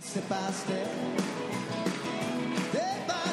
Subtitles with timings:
[0.00, 0.88] Step by step,
[2.72, 3.27] day by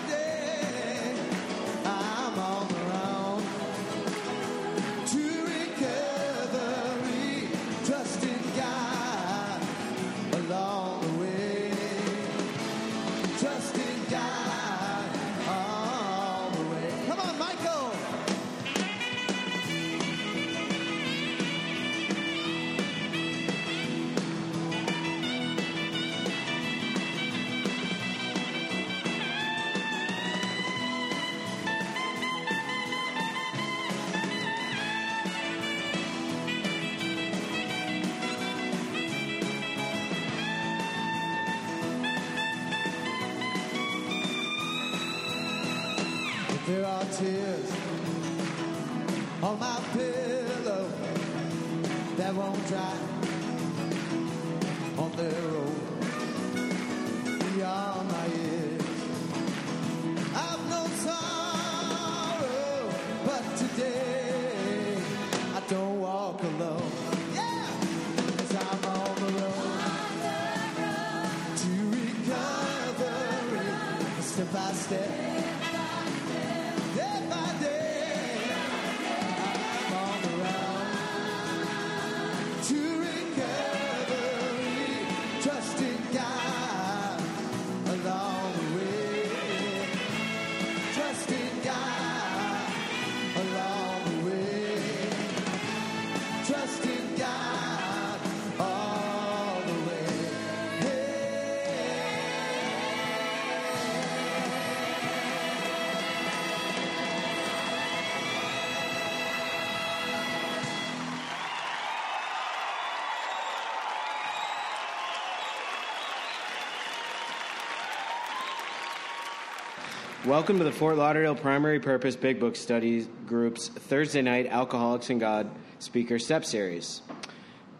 [120.25, 125.19] Welcome to the Fort Lauderdale Primary Purpose Big Book Studies Group's Thursday night Alcoholics and
[125.19, 127.01] God Speaker Step Series.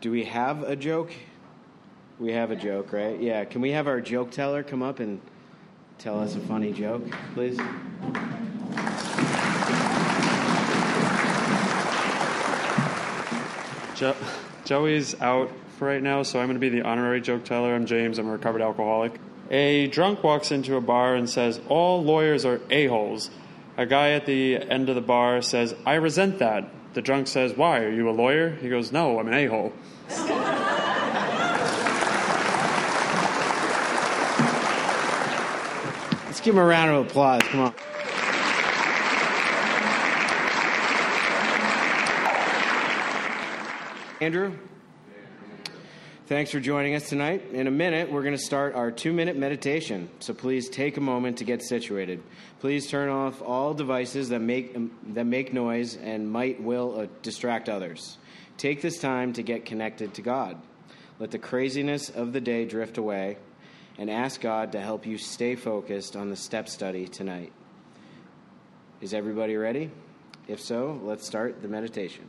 [0.02, 1.12] Do we have a joke?
[2.20, 3.20] We have a joke, right?
[3.20, 3.46] Yeah.
[3.46, 5.22] Can we have our joke teller come up and
[5.98, 7.04] tell us a funny joke,
[7.34, 7.58] please?
[13.96, 14.16] Jo-
[14.66, 17.74] Joey's out for right now, so I'm going to be the honorary joke teller.
[17.74, 18.20] I'm James.
[18.20, 19.20] I'm a recovered alcoholic.
[19.52, 23.30] A drunk walks into a bar and says, All lawyers are a-holes.
[23.78, 26.70] A guy at the end of the bar says, I resent that.
[26.94, 27.82] The drunk says, Why?
[27.82, 28.50] Are you a lawyer?
[28.50, 29.74] He goes, No, I'm an a-hole.
[36.26, 37.42] Let's give him a round of applause.
[37.44, 37.74] Come on.
[44.22, 44.54] Andrew,
[46.28, 47.52] thanks for joining us tonight.
[47.52, 50.10] In a minute, we're going to start our two minute meditation.
[50.20, 52.24] So please take a moment to get situated.
[52.60, 54.76] Please turn off all devices that make,
[55.14, 58.18] that make noise and might will uh, distract others.
[58.58, 60.58] Take this time to get connected to God.
[61.20, 63.38] Let the craziness of the day drift away
[63.98, 67.54] and ask God to help you stay focused on the step study tonight.
[69.02, 69.92] Is everybody ready?
[70.48, 72.26] If so, let's start the meditation.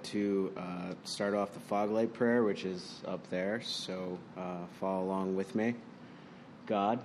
[0.00, 3.60] Like to uh, start off the fog light prayer, which is up there.
[3.62, 5.74] So uh, follow along with me.
[6.66, 7.00] God,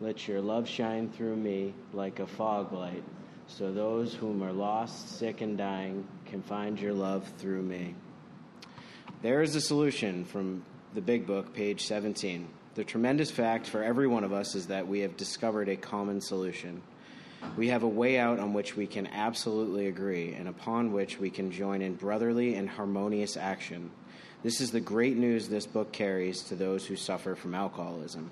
[0.00, 3.02] let your love shine through me like a fog light,
[3.46, 7.94] so those whom are lost, sick, and dying can find your love through me.
[9.22, 12.46] There is a solution from the Big Book, page 17.
[12.74, 16.20] The tremendous fact for every one of us is that we have discovered a common
[16.20, 16.82] solution.
[17.56, 21.30] We have a way out on which we can absolutely agree and upon which we
[21.30, 23.90] can join in brotherly and harmonious action.
[24.42, 28.30] This is the great news this book carries to those who suffer from alcoholism.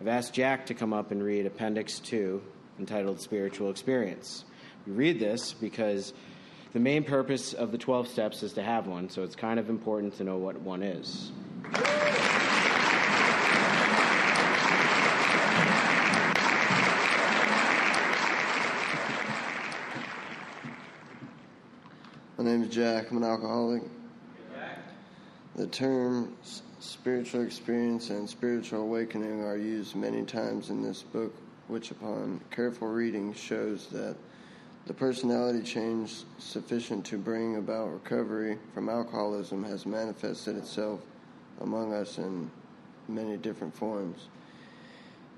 [0.00, 2.42] I've asked Jack to come up and read Appendix 2,
[2.78, 4.44] entitled Spiritual Experience.
[4.86, 6.12] We read this because
[6.72, 9.70] the main purpose of the 12 steps is to have one, so it's kind of
[9.70, 11.32] important to know what one is.
[22.56, 23.10] Name is Jack.
[23.10, 23.82] I'm an alcoholic.
[25.56, 31.34] The terms spiritual experience and spiritual awakening are used many times in this book,
[31.68, 34.16] which, upon careful reading, shows that
[34.86, 41.00] the personality change sufficient to bring about recovery from alcoholism has manifested itself
[41.60, 42.50] among us in
[43.06, 44.28] many different forms.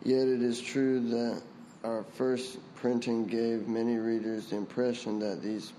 [0.05, 1.43] Yet it is true that
[1.83, 5.73] our first printing gave many readers the impression that these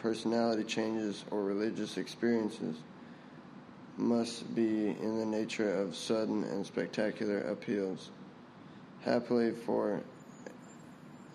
[0.00, 2.76] personality changes or religious experiences
[3.96, 8.10] must be in the nature of sudden and spectacular appeals.
[9.02, 10.00] Happily for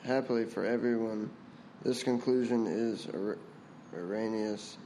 [0.03, 1.29] happily for everyone,
[1.83, 3.37] this conclusion is er-
[3.95, 4.77] erroneous.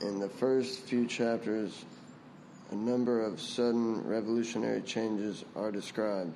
[0.00, 1.84] In the first few chapters,
[2.70, 6.34] a number of sudden revolutionary changes are described.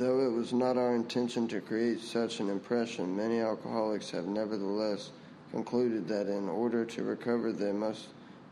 [0.00, 5.10] Though it was not our intention to create such an impression, many alcoholics have nevertheless
[5.50, 8.06] concluded that in order to recover, they must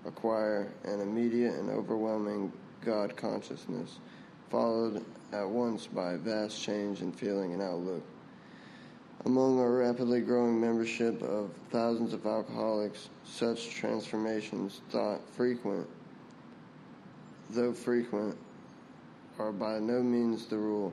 [0.04, 2.52] acquire an immediate and overwhelming
[2.84, 3.96] God consciousness,
[4.50, 5.02] followed
[5.32, 8.02] at once by a vast change in feeling and outlook.
[9.24, 15.88] Among our rapidly growing membership of thousands of alcoholics, such transformations, thought frequent,
[17.48, 18.36] though frequent,
[19.38, 20.92] are by no means the rule.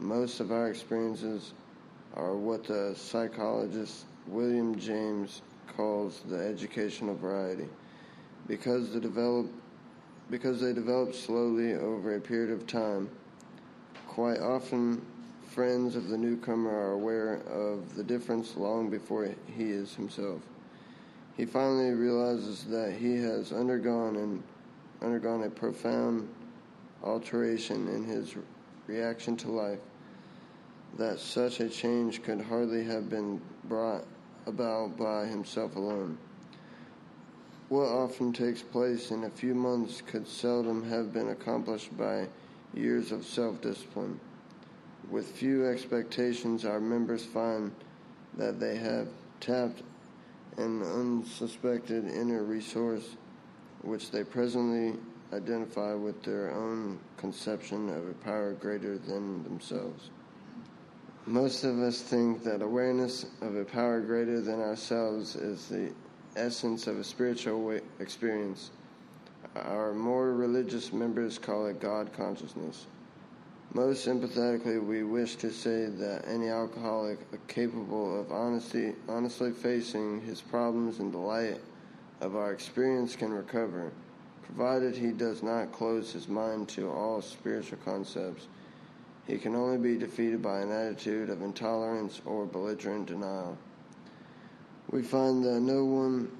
[0.00, 1.52] Most of our experiences
[2.14, 5.42] are what the psychologist William James
[5.76, 7.68] calls the educational variety.
[8.48, 9.46] Because they develop
[10.30, 13.10] because they develop slowly over a period of time,
[14.06, 15.04] quite often
[15.48, 20.40] friends of the newcomer are aware of the difference long before he is himself.
[21.36, 24.42] He finally realizes that he has undergone and
[25.02, 26.26] undergone a profound
[27.02, 28.34] alteration in his
[28.86, 29.80] reaction to life
[30.98, 34.04] that such a change could hardly have been brought
[34.46, 36.18] about by himself alone.
[37.68, 42.26] What often takes place in a few months could seldom have been accomplished by
[42.74, 44.18] years of self discipline.
[45.08, 47.72] With few expectations, our members find
[48.36, 49.08] that they have
[49.40, 49.82] tapped
[50.56, 53.16] an unsuspected inner resource
[53.82, 54.98] which they presently
[55.32, 60.10] identify with their own conception of a power greater than themselves.
[61.30, 65.92] Most of us think that awareness of a power greater than ourselves is the
[66.34, 68.72] essence of a spiritual experience.
[69.54, 72.86] Our more religious members call it God consciousness.
[73.74, 80.40] Most sympathetically, we wish to say that any alcoholic capable of honesty, honestly facing his
[80.40, 81.60] problems in the light
[82.20, 83.92] of our experience can recover,
[84.42, 88.48] provided he does not close his mind to all spiritual concepts.
[89.30, 93.56] He can only be defeated by an attitude of intolerance or belligerent denial.
[94.90, 96.32] We find that no one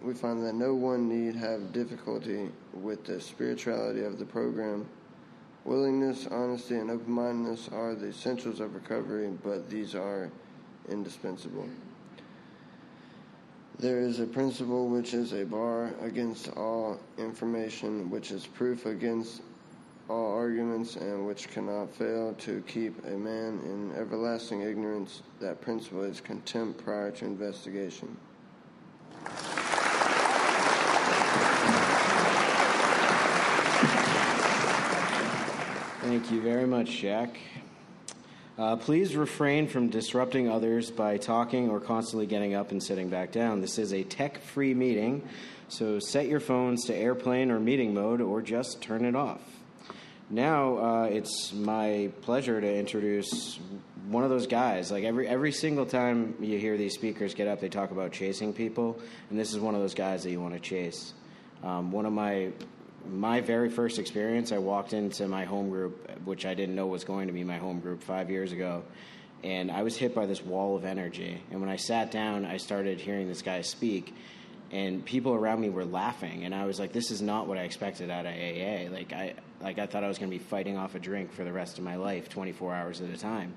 [0.00, 4.86] we find that no one need have difficulty with the spirituality of the program.
[5.66, 10.30] Willingness, honesty, and open mindedness are the essentials of recovery, but these are
[10.88, 11.68] indispensable.
[13.78, 19.42] There is a principle which is a bar against all information, which is proof against
[20.08, 25.22] all arguments, and which cannot fail to keep a man in everlasting ignorance.
[25.40, 28.16] That principle is contempt prior to investigation.
[36.02, 37.38] Thank you very much, Jack.
[38.56, 43.32] Uh, please refrain from disrupting others by talking or constantly getting up and sitting back
[43.32, 43.60] down.
[43.60, 45.26] This is a tech free meeting,
[45.68, 49.40] so set your phones to airplane or meeting mode or just turn it off.
[50.34, 53.56] Now uh, it's my pleasure to introduce
[54.08, 54.90] one of those guys.
[54.90, 58.52] Like every every single time you hear these speakers get up, they talk about chasing
[58.52, 58.98] people,
[59.30, 61.14] and this is one of those guys that you want to chase.
[61.62, 62.50] Um, one of my
[63.08, 67.04] my very first experience, I walked into my home group, which I didn't know was
[67.04, 68.82] going to be my home group five years ago,
[69.44, 71.40] and I was hit by this wall of energy.
[71.52, 74.12] And when I sat down, I started hearing this guy speak,
[74.72, 77.62] and people around me were laughing, and I was like, "This is not what I
[77.62, 80.76] expected out of AA." Like I like I thought I was going to be fighting
[80.76, 83.54] off a drink for the rest of my life, 24 hours at a time.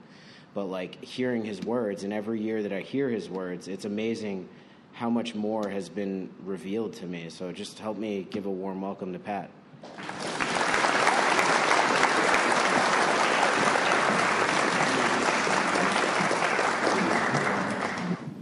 [0.53, 4.47] But like hearing his words, and every year that I hear his words, it's amazing
[4.93, 7.29] how much more has been revealed to me.
[7.29, 9.51] So just help me give a warm welcome to Pat.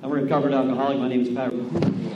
[0.03, 1.00] I'm a recovered alcoholic.
[1.00, 2.14] My name is Pat.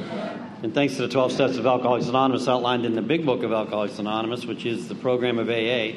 [0.62, 3.54] And thanks to the 12 Steps of Alcoholics Anonymous outlined in the Big Book of
[3.54, 5.96] Alcoholics Anonymous, which is the program of AA,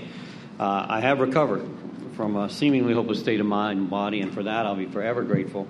[0.61, 1.69] uh, I have recovered
[2.15, 5.25] from a seemingly hopeless state of mind and body, and for that I'll be forever
[5.25, 5.67] grateful.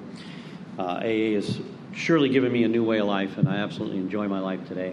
[0.79, 1.59] Uh, AA has
[1.95, 4.93] surely given me a new way of life, and I absolutely enjoy my life today.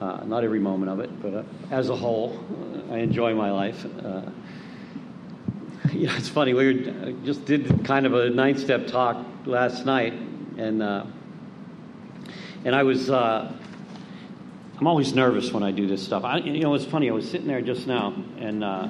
[0.00, 2.42] Uh, not every moment of it, but uh, as a whole,
[2.88, 3.84] uh, I enjoy my life.
[3.84, 4.22] Uh,
[5.92, 6.54] you know, it's funny.
[6.54, 10.14] We were, uh, just did kind of a nine step talk last night,
[10.56, 10.82] and
[12.64, 13.10] and I was.
[13.10, 13.52] Uh,
[14.78, 16.22] I'm always nervous when I do this stuff.
[16.22, 17.10] I, you know, it's funny.
[17.10, 18.88] I was sitting there just now, and uh,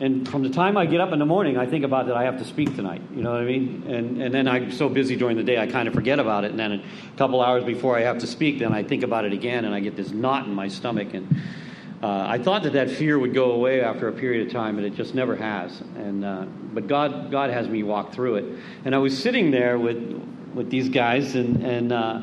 [0.00, 2.24] and from the time I get up in the morning, I think about that I
[2.24, 3.00] have to speak tonight.
[3.14, 3.84] You know what I mean?
[3.86, 6.50] And and then I'm so busy during the day, I kind of forget about it.
[6.50, 9.32] And then a couple hours before I have to speak, then I think about it
[9.32, 11.14] again, and I get this knot in my stomach.
[11.14, 11.40] And
[12.02, 14.86] uh, I thought that that fear would go away after a period of time, and
[14.86, 15.80] it just never has.
[15.96, 18.58] And uh, but God God has me walk through it.
[18.84, 19.96] And I was sitting there with
[20.54, 22.20] with these guys, and and uh,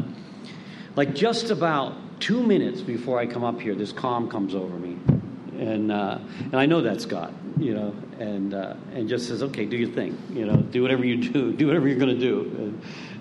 [0.95, 4.97] like just about two minutes before I come up here, this calm comes over me,
[5.59, 9.65] and uh, and I know that's God, you know, and uh, and just says, okay,
[9.65, 12.41] do your thing, you know, do whatever you do, do whatever you're going to do,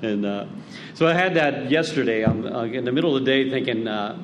[0.00, 0.46] and, and uh,
[0.94, 2.25] so I had that yesterday.
[2.25, 3.88] I'm uh, in the middle of the day thinking.
[3.88, 4.23] Uh,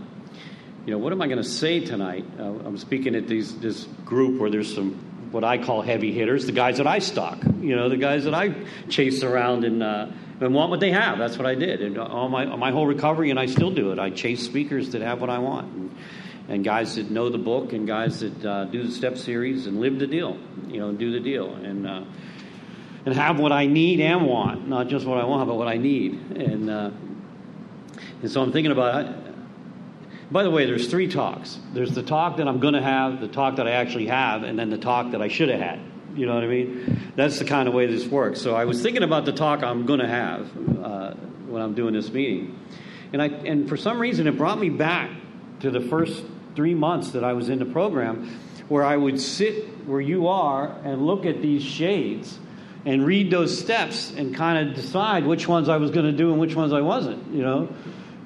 [0.86, 2.24] you know, what am I going to say tonight?
[2.38, 4.92] Uh, I'm speaking at these, this group where there's some
[5.30, 8.34] what I call heavy hitters, the guys that I stalk, you know, the guys that
[8.34, 8.54] I
[8.88, 9.82] chase around and
[10.40, 11.18] and want what they have.
[11.18, 13.98] That's what I did, and all my my whole recovery, and I still do it.
[13.98, 15.96] I chase speakers that have what I want, and,
[16.48, 19.80] and guys that know the book, and guys that uh, do the step series and
[19.80, 22.04] live the deal, you know, do the deal, and uh,
[23.04, 25.76] and have what I need and want, not just what I want, but what I
[25.76, 26.90] need, and uh,
[28.22, 29.04] and so I'm thinking about.
[29.04, 29.16] it.
[30.32, 31.58] By the way, there's three talks.
[31.74, 34.56] There's the talk that I'm going to have, the talk that I actually have, and
[34.56, 35.80] then the talk that I should have had.
[36.20, 37.12] You know what I mean?
[37.16, 38.42] That's the kind of way this works.
[38.42, 40.50] So I was thinking about the talk I'm going to have
[40.84, 41.14] uh,
[41.48, 42.58] when I'm doing this meeting,
[43.14, 45.10] and I and for some reason it brought me back
[45.60, 46.22] to the first
[46.54, 50.76] three months that I was in the program, where I would sit where you are
[50.84, 52.38] and look at these shades
[52.84, 56.32] and read those steps and kind of decide which ones I was going to do
[56.32, 57.32] and which ones I wasn't.
[57.32, 57.74] You know,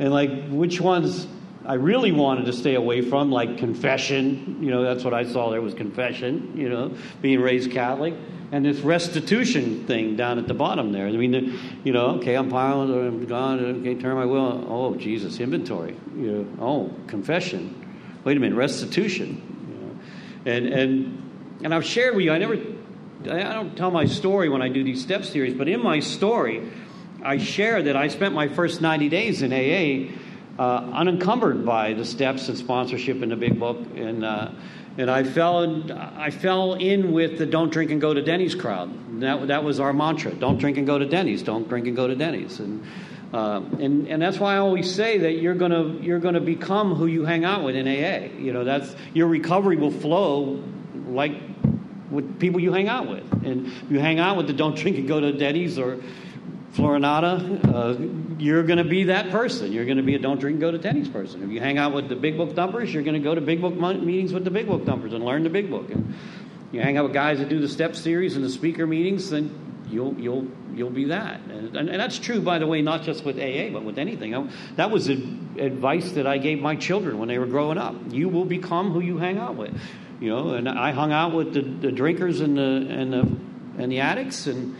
[0.00, 1.28] and like which ones
[1.66, 4.58] I really wanted to stay away from, like confession.
[4.60, 8.14] You know, that's what I saw there was confession, you know, being raised Catholic.
[8.52, 11.06] And this restitution thing down at the bottom there.
[11.06, 14.64] I mean, you know, okay, I'm piling, I'm gone, okay, turn my will.
[14.68, 15.96] Oh, Jesus, inventory.
[16.16, 17.80] You know, oh, confession.
[18.24, 19.42] Wait a minute, restitution.
[19.68, 20.56] You know.
[20.56, 22.54] And, and, and I've shared with you, I never,
[23.22, 26.70] I don't tell my story when I do these step series, but in my story,
[27.24, 30.14] I share that I spent my first 90 days in AA
[30.58, 34.50] uh, unencumbered by the steps and sponsorship in the big book, and uh,
[34.96, 38.54] and I fell in, I fell in with the "Don't drink and go to Denny's"
[38.54, 39.20] crowd.
[39.20, 41.42] That that was our mantra: "Don't drink and go to Denny's.
[41.42, 42.84] Don't drink and go to Denny's." And
[43.32, 47.06] uh, and and that's why I always say that you're gonna you're gonna become who
[47.06, 48.32] you hang out with in AA.
[48.38, 50.62] You know that's your recovery will flow
[51.08, 51.34] like
[52.10, 55.08] with people you hang out with, and you hang out with the "Don't drink and
[55.08, 55.98] go to Denny's" or
[56.74, 59.72] Florinata, uh, you're going to be that person.
[59.72, 61.42] You're going to be a don't drink go to Denny's person.
[61.42, 63.60] If you hang out with the big book thumpers, you're going to go to big
[63.60, 65.88] book meetings with the big book thumpers and learn the big book.
[65.90, 66.14] And
[66.72, 69.84] you hang out with guys that do the step series and the speaker meetings, then
[69.88, 71.40] you'll you'll you'll be that.
[71.42, 74.34] And, and, and that's true, by the way, not just with AA, but with anything.
[74.34, 77.94] I, that was advice that I gave my children when they were growing up.
[78.10, 79.78] You will become who you hang out with.
[80.20, 83.20] You know, and I hung out with the, the drinkers and the and the
[83.82, 84.76] and the addicts and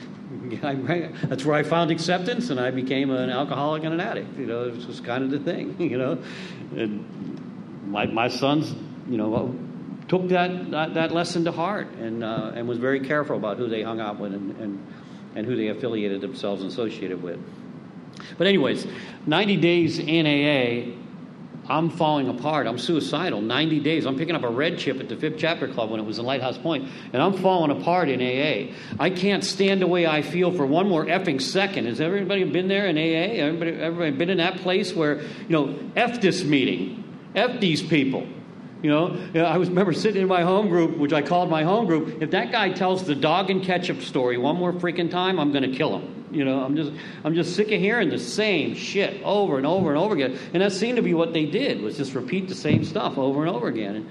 [1.28, 4.38] that's where I found acceptance, and I became an alcoholic and an addict.
[4.38, 5.76] You know, it was kind of the thing.
[5.94, 6.18] You know,
[6.76, 8.74] and my my sons,
[9.08, 9.54] you know,
[10.08, 13.68] took that, that, that lesson to heart and, uh, and was very careful about who
[13.68, 14.86] they hung out with and, and,
[15.34, 17.40] and who they affiliated themselves and associated with.
[18.38, 18.86] But, anyways,
[19.26, 20.94] 90 days in AA,
[21.68, 22.66] I'm falling apart.
[22.66, 23.40] I'm suicidal.
[23.40, 24.06] 90 days.
[24.06, 26.26] I'm picking up a red chip at the Fifth Chapter Club when it was in
[26.26, 28.75] Lighthouse Point, and I'm falling apart in AA.
[28.99, 31.87] I can't stand the way I feel for one more effing second.
[31.87, 33.42] Has everybody been there in AA?
[33.42, 37.02] Everybody, everybody been in that place where, you know, F this meeting,
[37.35, 38.26] F these people?
[38.83, 41.87] You know, I was remember sitting in my home group, which I called my home
[41.87, 42.23] group.
[42.23, 45.71] If that guy tells the dog and ketchup story one more freaking time, I'm going
[45.71, 46.13] to kill him.
[46.35, 46.93] You know, I'm just
[47.25, 50.38] I'm just sick of hearing the same shit over and over and over again.
[50.53, 53.45] And that seemed to be what they did was just repeat the same stuff over
[53.45, 53.97] and over again.
[53.97, 54.09] And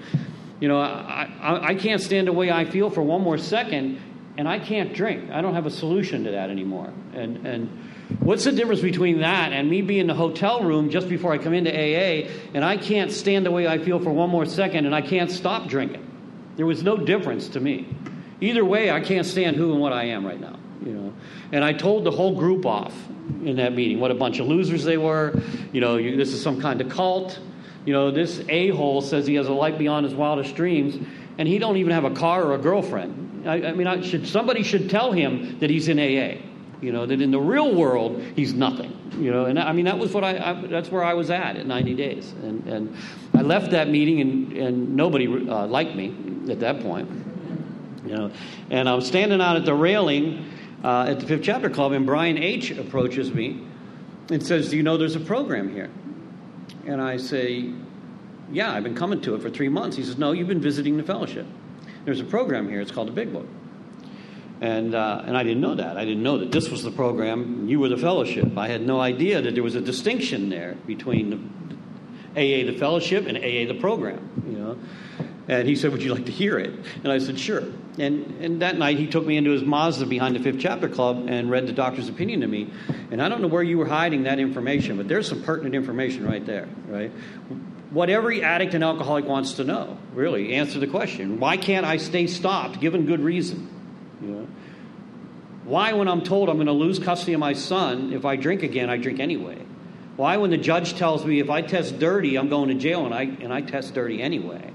[0.60, 4.00] you know, I, I, I can't stand the way I feel for one more second,
[4.38, 5.30] and I can't drink.
[5.30, 6.92] I don't have a solution to that anymore.
[7.12, 7.68] And and
[8.20, 11.38] what's the difference between that and me being in the hotel room just before I
[11.38, 14.86] come into AA, and I can't stand the way I feel for one more second,
[14.86, 16.10] and I can't stop drinking?
[16.56, 17.86] There was no difference to me.
[18.40, 20.58] Either way, I can't stand who and what I am right now.
[20.84, 21.12] You know,
[21.52, 22.94] and I told the whole group off
[23.44, 25.40] in that meeting what a bunch of losers they were.
[25.72, 27.38] You know, you, this is some kind of cult.
[27.86, 30.96] You know, this a hole says he has a life beyond his wildest dreams,
[31.38, 33.46] and he don't even have a car or a girlfriend.
[33.46, 36.40] I, I mean, I should somebody should tell him that he's in AA.
[36.80, 38.98] You know, that in the real world he's nothing.
[39.18, 41.56] You know, and I mean that was what I, I that's where I was at
[41.56, 42.96] at 90 days, and and
[43.32, 46.14] I left that meeting and and nobody uh, liked me
[46.50, 47.08] at that point.
[48.04, 48.30] You know,
[48.70, 50.50] and I'm standing out at the railing
[50.84, 52.70] uh, at the Fifth Chapter Club, and Brian H.
[52.70, 53.60] approaches me
[54.30, 55.90] and says, Do you know there's a program here?
[56.86, 57.70] And I say,
[58.52, 59.96] Yeah, I've been coming to it for three months.
[59.96, 61.46] He says, No, you've been visiting the fellowship.
[62.04, 63.48] There's a program here, it's called the Big Book.
[64.60, 65.96] And, uh, and I didn't know that.
[65.96, 68.56] I didn't know that this was the program, you were the fellowship.
[68.56, 71.36] I had no idea that there was a distinction there between the
[72.36, 74.78] AA, the fellowship, and AA, the program, you know.
[75.48, 76.74] And he said, Would you like to hear it?
[77.02, 77.62] And I said, Sure.
[77.98, 81.26] And, and that night he took me into his Mazda behind the Fifth Chapter Club
[81.28, 82.70] and read the doctor's opinion to me.
[83.10, 86.26] And I don't know where you were hiding that information, but there's some pertinent information
[86.26, 87.12] right there, right?
[87.90, 90.54] What every addict and alcoholic wants to know, really.
[90.54, 93.70] Answer the question why can't I stay stopped given good reason?
[94.20, 94.48] You know?
[95.64, 98.62] Why, when I'm told I'm going to lose custody of my son, if I drink
[98.62, 99.58] again, I drink anyway?
[100.16, 103.14] Why, when the judge tells me if I test dirty, I'm going to jail and
[103.14, 104.73] I, and I test dirty anyway?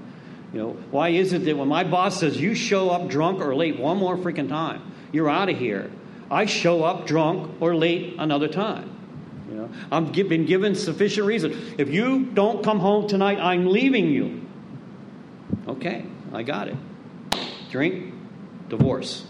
[0.52, 3.54] You know, why is it that when my boss says you show up drunk or
[3.54, 5.90] late one more freaking time, you're out of here,
[6.30, 8.96] I show up drunk or late another time?
[9.48, 11.74] You know, I've been given sufficient reason.
[11.78, 14.46] If you don't come home tonight, I'm leaving you.
[15.68, 16.76] Okay, I got it.
[17.70, 18.14] Drink,
[18.68, 19.24] divorce.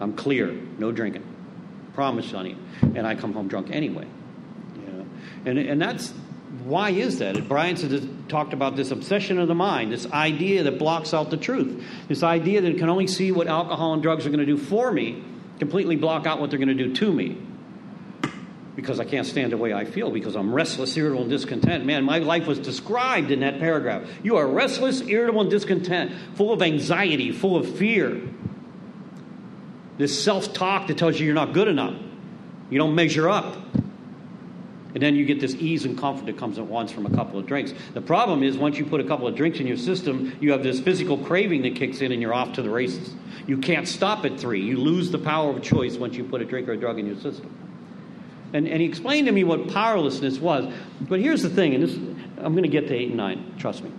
[0.00, 1.24] I'm clear, no drinking.
[1.94, 2.56] Promise, honey.
[2.80, 4.06] And I come home drunk anyway.
[4.76, 5.06] You know?
[5.44, 6.14] and, and that's
[6.60, 7.48] why is that?
[7.48, 11.38] Brian said, talked about this obsession of the mind, this idea that blocks out the
[11.38, 14.46] truth, this idea that it can only see what alcohol and drugs are going to
[14.46, 15.24] do for me,
[15.58, 17.38] completely block out what they're going to do to me.
[18.76, 21.86] Because I can't stand the way I feel, because I'm restless, irritable, and discontent.
[21.86, 24.06] Man, my life was described in that paragraph.
[24.22, 28.20] You are restless, irritable, and discontent, full of anxiety, full of fear.
[29.96, 31.96] This self talk that tells you you're not good enough,
[32.68, 33.56] you don't measure up.
[34.94, 37.38] And then you get this ease and comfort that comes at once from a couple
[37.38, 37.72] of drinks.
[37.94, 40.62] The problem is, once you put a couple of drinks in your system, you have
[40.62, 43.14] this physical craving that kicks in and you're off to the races.
[43.46, 44.60] You can't stop at three.
[44.60, 47.06] You lose the power of choice once you put a drink or a drug in
[47.06, 47.50] your system.
[48.52, 50.70] And, and he explained to me what powerlessness was.
[51.00, 51.94] But here's the thing, and this,
[52.36, 53.90] I'm going to get to eight and nine, trust me.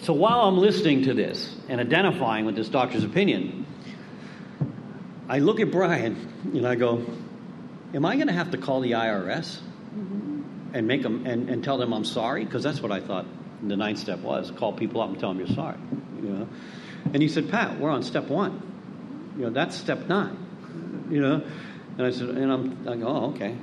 [0.00, 3.66] So while I'm listening to this and identifying with this doctor's opinion,
[5.28, 7.06] I look at Brian and I go,
[7.94, 9.58] Am I going to have to call the IRS
[9.94, 10.42] mm-hmm.
[10.74, 12.44] and make them and, and tell them I'm sorry?
[12.44, 13.26] Because that's what I thought
[13.62, 15.78] the ninth step was: call people up and tell them you're sorry.
[16.16, 16.48] You know.
[17.12, 19.32] And he said, Pat, we're on step one.
[19.36, 21.06] You know, that's step nine.
[21.10, 21.44] You know.
[21.96, 23.56] And I said, and I'm, I go, oh, okay.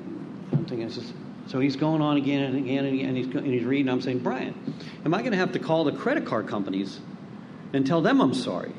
[0.53, 1.11] I'm thinking, says,
[1.47, 3.89] so he's going on again and again and, again, and, he's, and he's reading.
[3.89, 4.55] I'm saying, Brian,
[5.03, 6.97] am I going to have to call the credit card companies
[7.73, 8.71] and tell them I'm sorry?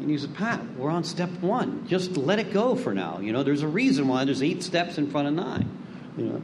[0.00, 1.86] And he said, Pat, we're on step one.
[1.86, 3.20] Just let it go for now.
[3.20, 5.78] You know, there's a reason why there's eight steps in front of nine.
[6.16, 6.42] You know,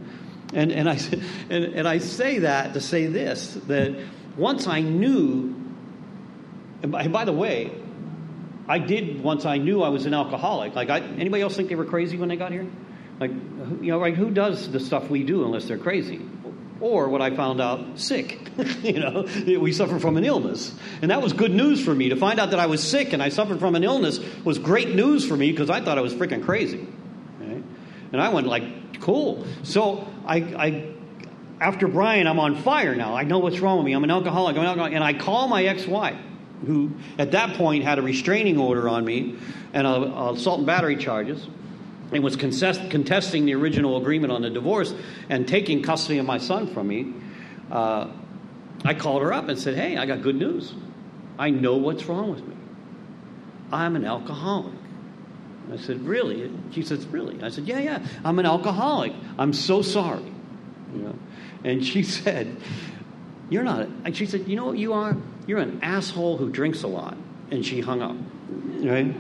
[0.52, 0.94] and and I
[1.50, 3.96] and, and I say that to say this that
[4.36, 5.54] once I knew,
[6.82, 7.72] and by, and by the way,
[8.68, 10.74] I did once I knew I was an alcoholic.
[10.74, 12.66] Like, I, anybody else think they were crazy when they got here?
[13.18, 16.20] Like, you know, like who does the stuff we do unless they're crazy?
[16.80, 18.38] Or what I found out, sick.
[18.82, 20.74] you know, we suffer from an illness.
[21.00, 22.10] And that was good news for me.
[22.10, 24.94] To find out that I was sick and I suffered from an illness was great
[24.94, 26.86] news for me because I thought I was freaking crazy.
[27.40, 27.62] Right?
[28.12, 29.46] And I went like, cool.
[29.62, 30.94] So I, I,
[31.60, 33.14] after Brian, I'm on fire now.
[33.14, 33.92] I know what's wrong with me.
[33.92, 34.56] I'm an alcoholic.
[34.56, 34.94] I'm an alcoholic.
[34.94, 36.18] And I call my ex wife,
[36.66, 39.36] who at that point had a restraining order on me
[39.72, 41.46] and a, a assault and battery charges,
[42.12, 44.94] and was contest, contesting the original agreement on the divorce
[45.28, 47.12] and taking custody of my son from me.
[47.70, 48.08] Uh,
[48.84, 50.72] I called her up and said, Hey, I got good news.
[51.38, 52.56] I know what's wrong with me.
[53.72, 54.74] I'm an alcoholic.
[55.72, 56.50] I said, Really?
[56.70, 57.42] She says, Really?
[57.42, 58.06] I said, Yeah, yeah.
[58.24, 59.12] I'm an alcoholic.
[59.38, 60.32] I'm so sorry.
[60.94, 61.18] You know?
[61.64, 62.56] And she said,
[63.50, 63.88] You're not.
[64.04, 65.16] And she said, You know what you are?
[65.46, 67.16] You're an asshole who drinks a lot.
[67.50, 68.16] And she hung up.
[68.84, 69.14] Right?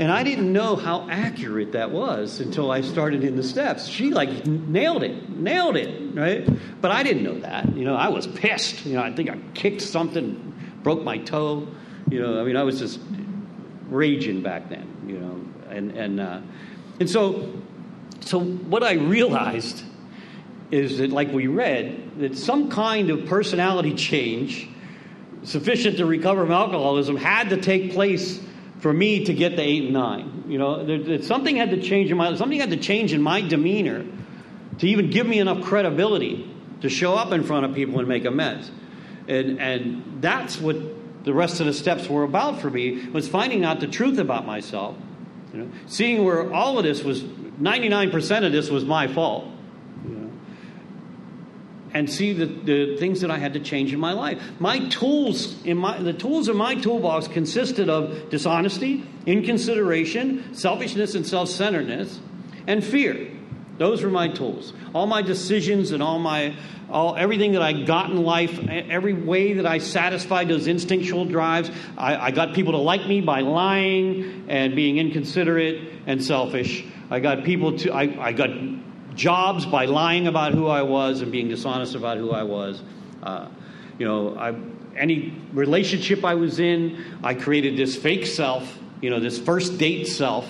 [0.00, 3.86] And I didn't know how accurate that was until I started in the steps.
[3.86, 6.48] She like nailed it, nailed it, right?
[6.80, 7.76] But I didn't know that.
[7.76, 8.86] You know, I was pissed.
[8.86, 11.68] You know, I think I kicked something, broke my toe.
[12.10, 12.98] You know, I mean, I was just
[13.90, 14.88] raging back then.
[15.06, 16.40] You know, and and uh,
[16.98, 17.52] and so
[18.20, 19.84] so what I realized
[20.70, 24.66] is that, like we read, that some kind of personality change
[25.42, 28.40] sufficient to recover from alcoholism had to take place
[28.80, 30.44] for me to get the eight and nine.
[30.48, 33.22] You know, there, there, something had to change in my something had to change in
[33.22, 34.04] my demeanor
[34.78, 38.24] to even give me enough credibility to show up in front of people and make
[38.24, 38.70] amends.
[39.28, 40.76] And and that's what
[41.24, 44.46] the rest of the steps were about for me was finding out the truth about
[44.46, 44.96] myself.
[45.52, 49.46] You know, seeing where all of this was 99% of this was my fault
[51.92, 54.40] and see the, the things that I had to change in my life.
[54.58, 61.26] My tools in my the tools in my toolbox consisted of dishonesty, inconsideration, selfishness and
[61.26, 62.20] self-centeredness,
[62.66, 63.30] and fear.
[63.78, 64.74] Those were my tools.
[64.94, 66.54] All my decisions and all my
[66.90, 71.70] all everything that I got in life, every way that I satisfied those instinctual drives,
[71.96, 76.84] I, I got people to like me by lying and being inconsiderate and selfish.
[77.08, 78.50] I got people to I, I got
[79.20, 82.82] jobs by lying about who I was and being dishonest about who I was.
[83.22, 83.48] Uh,
[83.98, 84.54] you know, I,
[84.96, 90.06] any relationship I was in, I created this fake self, you know, this first date
[90.06, 90.46] self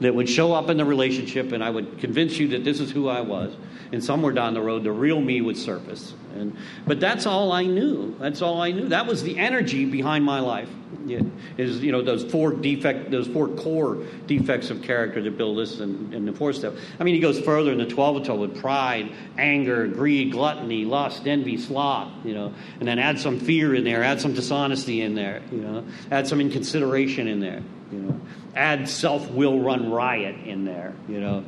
[0.00, 2.90] that would show up in the relationship, and I would convince you that this is
[2.90, 3.54] who I was.
[3.92, 6.14] And somewhere down the road, the real me would surface.
[6.34, 8.16] And, but that's all I knew.
[8.20, 8.88] That's all I knew.
[8.88, 10.68] That was the energy behind my life.
[11.06, 11.20] Yeah,
[11.56, 15.80] is you know those four defect, those four core defects of character that Bill lists
[15.80, 16.74] in, in the fourth step.
[16.98, 21.58] I mean, he goes further in the twelve with pride, anger, greed, gluttony, lust, envy,
[21.58, 22.12] sloth.
[22.24, 25.42] You know, and then add some fear in there, add some dishonesty in there.
[25.52, 27.62] You know, add some inconsideration in there.
[27.92, 28.20] You know,
[28.54, 30.94] add self will run riot in there.
[31.08, 31.44] You know,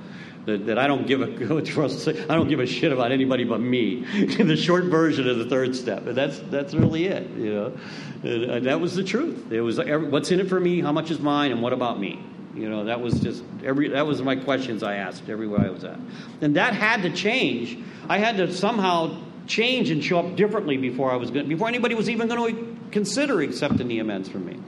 [0.47, 1.27] that, that I don't give a
[2.29, 4.01] I don't give a shit about anybody but me.
[4.37, 7.31] the short version of the third step, and that's that's really it.
[7.31, 7.79] You know,
[8.23, 9.53] and, and that was the truth.
[9.53, 12.01] It was every, what's in it for me, how much is mine, and what about
[12.01, 12.25] me.
[12.55, 15.85] You know, that was just every that was my questions I asked everywhere I was
[15.85, 15.99] at,
[16.41, 17.79] and that had to change.
[18.09, 21.95] I had to somehow change and show up differently before I was going, before anybody
[21.95, 24.61] was even going to consider accepting the amends from me,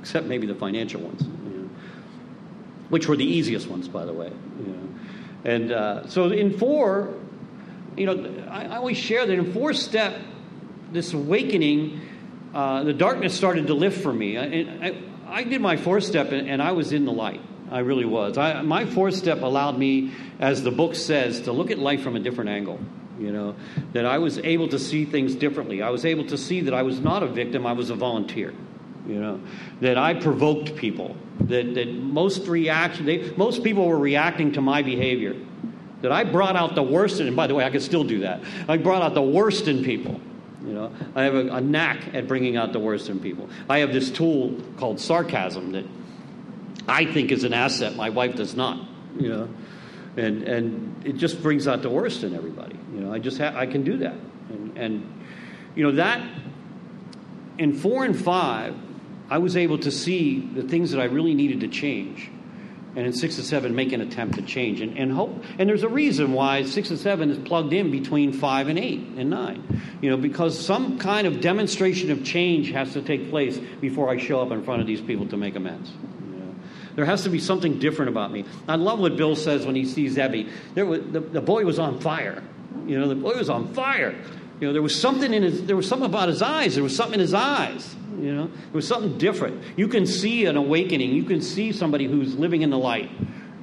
[0.00, 1.70] except maybe the financial ones, you know,
[2.88, 4.32] which were the easiest ones, by the way.
[4.58, 4.88] You know.
[5.44, 7.14] And uh, so in four,
[7.96, 10.20] you know, I, I, always share that in four step,
[10.92, 12.00] this awakening,
[12.54, 14.36] uh, the darkness started to lift for me.
[14.36, 17.40] I, I, I did my fourth step and, and, I was in the light.
[17.70, 18.36] I really was.
[18.36, 22.16] I, my fourth step allowed me, as the book says, to look at life from
[22.16, 22.80] a different angle.
[23.18, 23.54] You know,
[23.92, 25.82] that I was able to see things differently.
[25.82, 28.54] I was able to see that I was not a victim, I was a volunteer
[29.06, 29.40] you know
[29.80, 34.82] that i provoked people that, that most reaction they, most people were reacting to my
[34.82, 35.34] behavior.
[36.02, 38.20] That i brought out the worst in and by the way i could still do
[38.20, 38.40] that.
[38.68, 40.20] I brought out the worst in people
[40.64, 40.92] you know.
[41.14, 43.48] I have a, a knack at bringing out the worst in people.
[43.68, 45.84] I have this tool called sarcasm that
[46.88, 48.86] i think is an asset my wife does not
[49.18, 49.48] you know.
[50.16, 53.12] And and it just brings out the worst in everybody you know.
[53.12, 54.14] I just ha- i can do that.
[54.48, 55.24] And and
[55.74, 56.26] you know that
[57.58, 58.74] in four and five
[59.30, 62.30] I was able to see the things that I really needed to change.
[62.96, 65.44] And in six and seven, make an attempt to change and, and hope.
[65.60, 68.98] And there's a reason why six and seven is plugged in between five and eight
[69.16, 69.82] and nine.
[70.02, 74.18] You know, because some kind of demonstration of change has to take place before I
[74.18, 75.92] show up in front of these people to make amends.
[76.96, 78.44] There has to be something different about me.
[78.66, 80.50] I love what Bill says when he sees Ebby.
[80.74, 82.42] There was, the, the boy was on fire.
[82.86, 84.16] You know, the boy was on fire.
[84.60, 86.74] You know, there was something in his, there was something about his eyes.
[86.74, 87.94] There was something in his eyes.
[88.22, 89.62] You know, it was something different.
[89.76, 91.12] You can see an awakening.
[91.12, 93.10] You can see somebody who's living in the light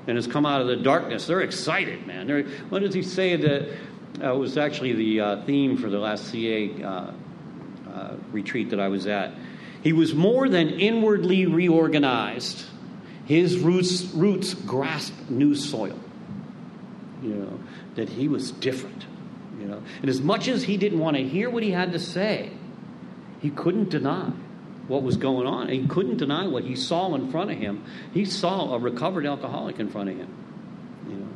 [0.08, 1.28] and has come out of the darkness.
[1.28, 2.28] They're excited, man.
[2.28, 3.70] They're, what does he say that
[4.26, 7.12] uh, was actually the uh, theme for the last CA uh,
[7.90, 9.34] uh, retreat that I was at?
[9.84, 12.66] He was more than inwardly reorganized.
[13.26, 16.00] His roots, roots grasped new soil.
[17.22, 17.60] You know,
[17.96, 19.06] that he was different.
[19.60, 22.00] You know, and as much as he didn't want to hear what he had to
[22.00, 22.52] say,
[23.42, 24.32] he couldn't deny
[24.88, 25.70] what was going on.
[25.70, 27.84] He couldn't deny what he saw in front of him.
[28.14, 30.30] He saw a recovered alcoholic in front of him.
[31.10, 31.30] You know.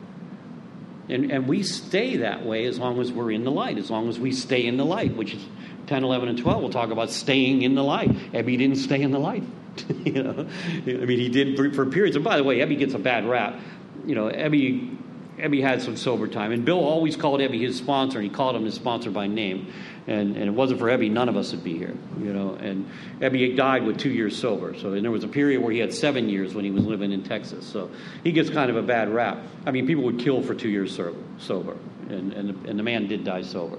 [1.10, 4.08] And, and we stay that way as long as we're in the light, as long
[4.10, 5.46] as we stay in the light, which is
[5.88, 6.62] 10, 11, and 12.
[6.62, 8.12] We'll talk about staying in the light.
[8.32, 9.44] Ebby didn't stay in the light.
[10.06, 10.48] you know,
[10.86, 12.16] I mean, he did for, for periods.
[12.16, 13.60] And by the way, Ebby gets a bad rap.
[14.06, 14.98] You know, Ebby
[15.42, 18.56] Ebby had some sober time, and Bill always called Ebby his sponsor, and he called
[18.56, 19.74] him his sponsor by name.
[20.08, 22.56] And, and it wasn't for Ebby, none of us would be here, you know.
[22.56, 24.76] And Ebby died with two years sober.
[24.78, 27.12] So and there was a period where he had seven years when he was living
[27.12, 27.68] in Texas.
[27.68, 27.92] So
[28.24, 29.44] he gets kind of a bad rap.
[29.66, 31.00] I mean, people would kill for two years
[31.38, 31.78] sober,
[32.10, 33.78] and, and, the, and the man did die sober.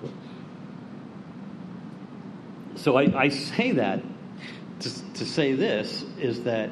[0.00, 0.10] so
[2.76, 4.02] so I, I say that
[4.80, 6.70] to, to say this is that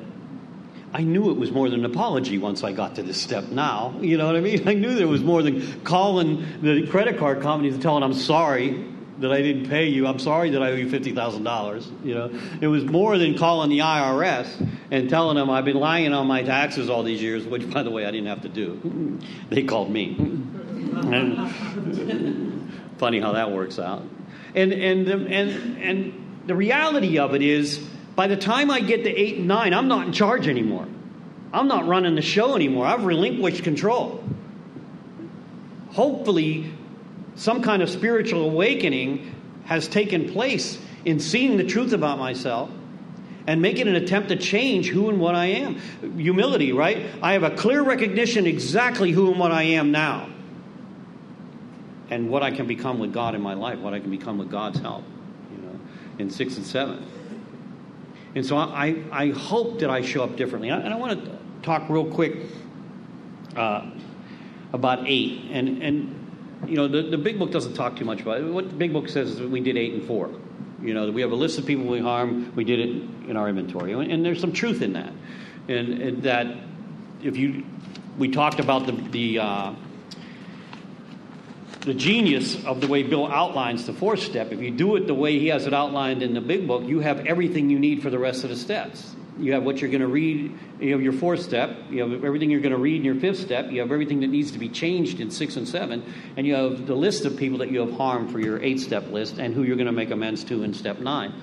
[0.94, 3.98] I knew it was more than an apology once I got to this step now.
[4.00, 4.68] You know what I mean?
[4.68, 8.86] I knew there was more than calling the credit card companies and telling I'm sorry
[9.18, 10.06] that I didn't pay you.
[10.06, 12.04] I'm sorry that I owe you $50,000.
[12.04, 16.12] You know, it was more than calling the IRS and telling them I've been lying
[16.12, 19.20] on my taxes all these years, which, by the way, I didn't have to do.
[19.50, 20.16] They called me.
[20.94, 24.04] And funny how that works out.
[24.54, 27.84] And, and, and, and the reality of it is,
[28.16, 30.86] by the time I get to eight and nine, I'm not in charge anymore.
[31.52, 32.86] I'm not running the show anymore.
[32.86, 34.22] I've relinquished control.
[35.90, 36.72] Hopefully,
[37.36, 42.70] some kind of spiritual awakening has taken place in seeing the truth about myself
[43.46, 45.76] and making an attempt to change who and what I am.
[46.18, 47.06] Humility, right?
[47.22, 50.28] I have a clear recognition exactly who and what I am now.
[52.10, 54.50] And what I can become with God in my life, what I can become with
[54.50, 55.04] God's help,
[55.50, 55.78] you know,
[56.18, 57.04] in six and seven.
[58.34, 60.68] And so I, I hope that I show up differently.
[60.68, 62.36] And I want to talk real quick
[63.56, 63.90] uh,
[64.72, 65.44] about eight.
[65.52, 68.44] And, and you know, the, the big book doesn't talk too much about it.
[68.44, 70.30] What the big book says is we did eight and four.
[70.82, 72.88] You know, we have a list of people we harm, we did it
[73.28, 73.92] in our inventory.
[73.92, 75.12] And, there's some truth in that.
[75.68, 76.46] And, and, that
[77.22, 77.64] if you,
[78.18, 79.74] we talked about the, the uh,
[81.84, 84.52] the genius of the way Bill outlines the fourth step.
[84.52, 87.00] If you do it the way he has it outlined in the big book, you
[87.00, 89.14] have everything you need for the rest of the steps.
[89.38, 92.50] You have what you're going to read, you have your fourth step, you have everything
[92.50, 94.68] you're going to read in your fifth step, you have everything that needs to be
[94.68, 96.04] changed in six and seven,
[96.36, 99.10] and you have the list of people that you have harmed for your eight step
[99.10, 101.34] list and who you're going to make amends to in step nine.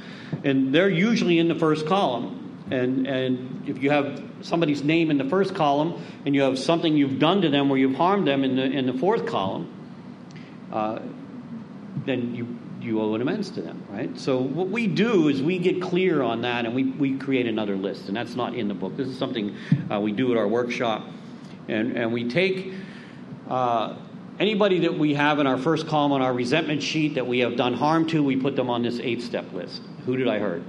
[0.45, 2.37] And they're usually in the first column.
[2.71, 6.95] And, and if you have somebody's name in the first column and you have something
[6.95, 9.80] you've done to them where you've harmed them in the, in the fourth column,
[10.71, 10.99] uh,
[12.05, 14.17] then you you owe an amends to them, right?
[14.19, 17.75] So what we do is we get clear on that and we, we create another
[17.75, 18.97] list, and that's not in the book.
[18.97, 19.55] This is something
[19.91, 21.05] uh, we do at our workshop,
[21.67, 22.73] and and we take.
[23.49, 23.97] Uh,
[24.39, 27.55] anybody that we have in our first column on our resentment sheet that we have
[27.55, 29.83] done harm to, we put them on this eight step list.
[30.05, 30.63] Who did I hurt?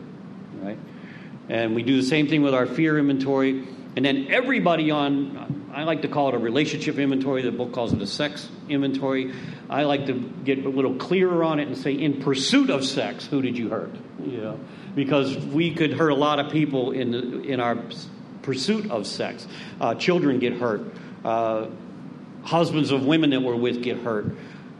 [0.61, 0.79] Right?
[1.49, 3.67] And we do the same thing with our fear inventory.
[3.95, 7.43] And then everybody on, I like to call it a relationship inventory.
[7.43, 9.35] The book calls it a sex inventory.
[9.69, 13.27] I like to get a little clearer on it and say, in pursuit of sex,
[13.27, 13.95] who did you hurt?
[14.19, 14.61] Know,
[14.95, 17.79] because we could hurt a lot of people in the, in our
[18.43, 19.47] pursuit of sex.
[19.81, 20.83] Uh, children get hurt.
[21.25, 21.67] Uh,
[22.45, 24.27] husbands of women that we're with get hurt.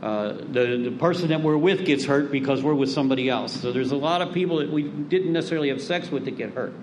[0.03, 3.53] Uh, the, the person that we're with gets hurt because we're with somebody else.
[3.53, 6.55] So there's a lot of people that we didn't necessarily have sex with that get
[6.55, 6.75] hurt.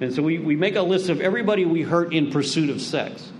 [0.00, 3.30] And so we, we make a list of everybody we hurt in pursuit of sex.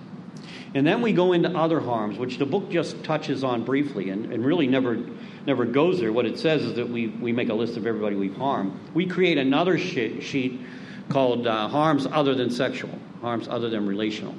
[0.75, 4.33] And then we go into other harms, which the book just touches on briefly and,
[4.33, 4.99] and really never,
[5.47, 6.12] never goes there.
[6.12, 8.73] What it says is that we, we make a list of everybody we've harmed.
[8.95, 10.61] We create another sheet
[11.11, 14.35] called uh, harms other than sexual, harms other than relational.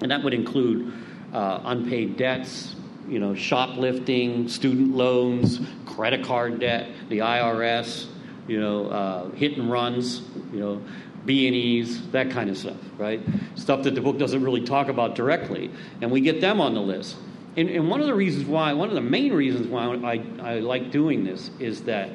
[0.00, 0.92] And that would include
[1.32, 2.74] uh, unpaid debts,
[3.08, 8.06] you know, shoplifting, student loans, credit card debt, the IRS,
[8.48, 10.82] you know, uh, hit and runs, you know,
[11.26, 13.20] B&Es, that kind of stuff, right?
[13.54, 15.70] Stuff that the book doesn't really talk about directly.
[16.00, 17.16] And we get them on the list.
[17.56, 20.58] And, and one of the reasons why, one of the main reasons why I, I
[20.60, 22.10] like doing this is that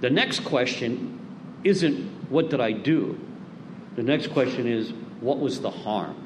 [0.00, 1.18] the next question
[1.64, 3.18] isn't what did I do?
[3.96, 6.16] The next question is what was the harm?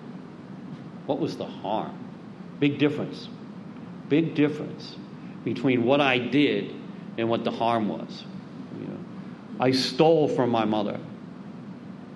[1.07, 1.99] What was the harm?
[2.61, 3.29] Big difference.
[4.09, 4.97] Big difference
[5.45, 6.75] between what I did
[7.19, 8.25] and what the harm was.
[8.81, 8.99] You know,
[9.61, 10.99] I stole from my mother.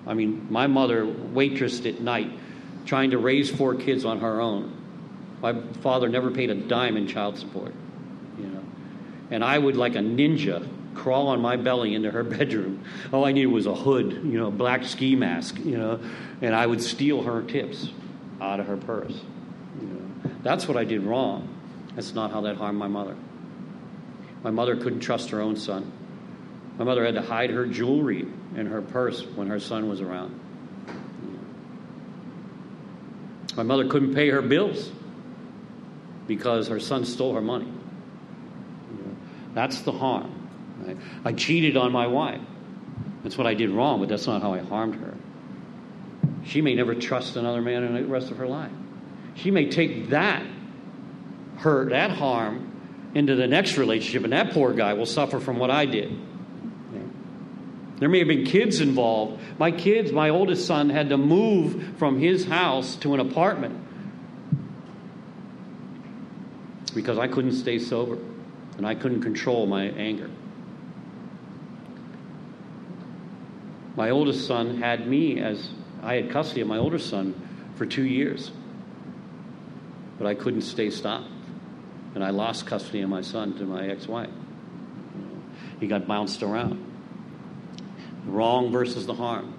[0.09, 2.31] I mean, my mother waitressed at night,
[2.87, 4.75] trying to raise four kids on her own.
[5.39, 7.73] My father never paid a dime in child support,
[8.39, 8.63] you know.
[9.29, 12.83] And I would, like a ninja, crawl on my belly into her bedroom.
[13.13, 15.99] All I needed was a hood, you know, a black ski mask, you know,
[16.41, 17.89] and I would steal her tips
[18.41, 19.13] out of her purse.
[19.79, 20.31] You know.
[20.41, 21.47] That's what I did wrong.
[21.95, 23.15] That's not how that harmed my mother.
[24.41, 25.91] My mother couldn't trust her own son.
[26.79, 30.39] My mother had to hide her jewelry in her purse when her son was around.
[33.55, 34.91] My mother couldn't pay her bills
[36.27, 37.71] because her son stole her money.
[39.53, 40.49] That's the harm.
[40.81, 40.97] Right?
[41.25, 42.41] I cheated on my wife.
[43.23, 45.15] That's what I did wrong, but that's not how I harmed her.
[46.45, 48.71] She may never trust another man in the rest of her life.
[49.35, 50.45] She may take that
[51.57, 55.71] hurt, that harm, into the next relationship, and that poor guy will suffer from what
[55.71, 56.17] I did.
[57.99, 59.41] There may have been kids involved.
[59.57, 63.85] My kids, my oldest son, had to move from his house to an apartment
[66.95, 68.17] because I couldn't stay sober
[68.77, 70.29] and I couldn't control my anger.
[73.97, 75.69] My oldest son had me as
[76.01, 77.35] I had custody of my older son
[77.75, 78.51] for two years,
[80.17, 81.27] but I couldn't stay stopped.
[82.15, 84.29] And I lost custody of my son to my ex wife.
[85.81, 86.88] He got bounced around.
[88.25, 89.53] Wrong versus the harm.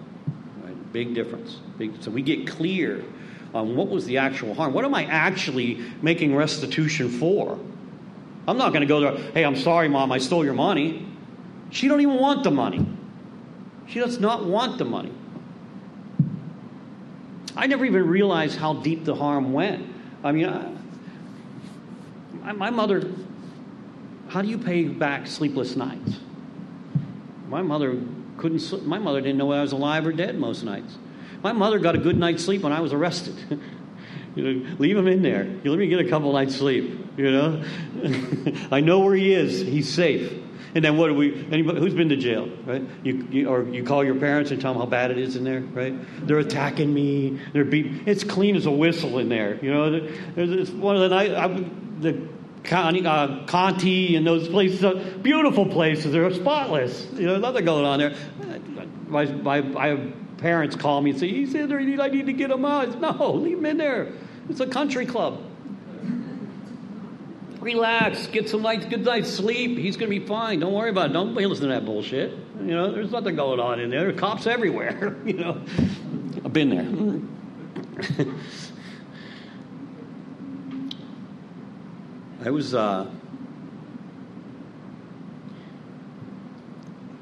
[0.62, 0.92] Right?
[0.92, 1.57] Big difference.
[1.79, 3.05] Big, so we get clear
[3.55, 4.73] on what was the actual harm.
[4.73, 7.59] What am I actually making restitution for?
[8.46, 11.07] I'm not going to go there, hey, I'm sorry, mom, I stole your money.
[11.70, 12.87] She don't even want the money.
[13.87, 15.12] She does not want the money.
[17.57, 19.87] I never even realized how deep the harm went.
[20.23, 20.46] I mean,
[22.44, 23.12] I, my mother,
[24.29, 26.18] how do you pay back sleepless nights?
[27.49, 27.99] My mother
[28.40, 28.83] couldn't sleep.
[28.83, 30.96] My mother didn't know I was alive or dead most nights.
[31.42, 33.37] My mother got a good night's sleep when I was arrested.
[34.35, 35.44] you know, leave him in there.
[35.44, 36.98] You let me get a couple nights sleep.
[37.16, 37.64] You know,
[38.72, 39.61] I know where he is.
[39.61, 40.33] He's safe.
[40.74, 41.46] And then what do we?
[41.50, 42.83] Anybody who's been to jail, right?
[43.03, 45.42] You, you, or you call your parents and tell them how bad it is in
[45.42, 45.94] there, right?
[46.26, 47.40] They're attacking me.
[47.53, 48.05] They're beating.
[48.07, 49.59] It's clean as a whistle in there.
[49.64, 51.48] You know, there's one of the night I,
[51.98, 52.29] the
[52.64, 56.12] Conti, uh, Conti and those places, uh, beautiful places.
[56.12, 57.07] They're spotless.
[57.14, 58.14] You know, nothing going on there.
[59.09, 61.79] My, my, my parents call me and say, "He's in there.
[61.79, 64.12] I need to get him out." No, leave him in there.
[64.49, 65.42] It's a country club.
[67.61, 69.77] Relax, get some nice, good night's sleep.
[69.77, 70.61] He's going to be fine.
[70.61, 71.12] Don't worry about it.
[71.12, 72.31] Don't listen to that bullshit.
[72.59, 74.01] You know, there's nothing going on in there.
[74.01, 75.16] There are cops everywhere.
[75.27, 75.61] you know,
[76.42, 78.27] I've been there.
[82.42, 83.07] I was uh,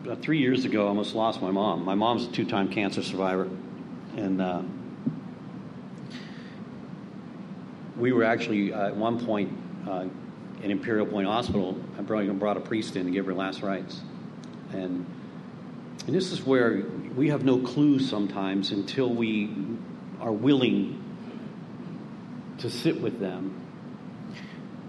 [0.05, 0.85] about three years ago.
[0.85, 1.85] I almost lost my mom.
[1.85, 3.49] My mom's a two-time cancer survivor,
[4.17, 4.63] and uh,
[7.97, 9.53] we were actually uh, at one point
[9.89, 10.07] uh,
[10.63, 11.77] in Imperial Point Hospital.
[11.99, 14.01] I brought a priest in to give her last rites,
[14.71, 15.05] and
[16.07, 16.85] and this is where
[17.17, 19.51] we have no clue sometimes until we
[20.21, 21.03] are willing
[22.59, 23.68] to sit with them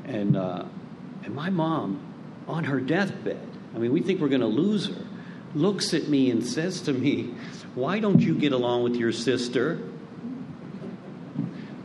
[0.10, 0.65] and, uh,
[1.24, 2.02] and my mom,
[2.48, 5.06] on her deathbed, I mean, we think we're going to lose her,
[5.54, 7.36] looks at me and says to me,
[7.76, 9.80] Why don't you get along with your sister?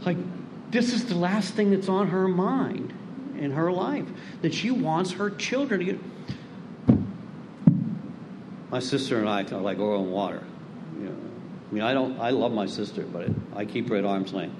[0.06, 0.16] Like,
[0.70, 2.94] this is the last thing that's on her mind
[3.38, 4.06] in her life,
[4.40, 5.98] that she wants her children to get.
[8.70, 10.42] My sister and I are like oil and water.
[10.98, 11.16] You know,
[11.70, 12.18] I mean, I don't.
[12.18, 14.56] I love my sister, but I keep her at arm's length.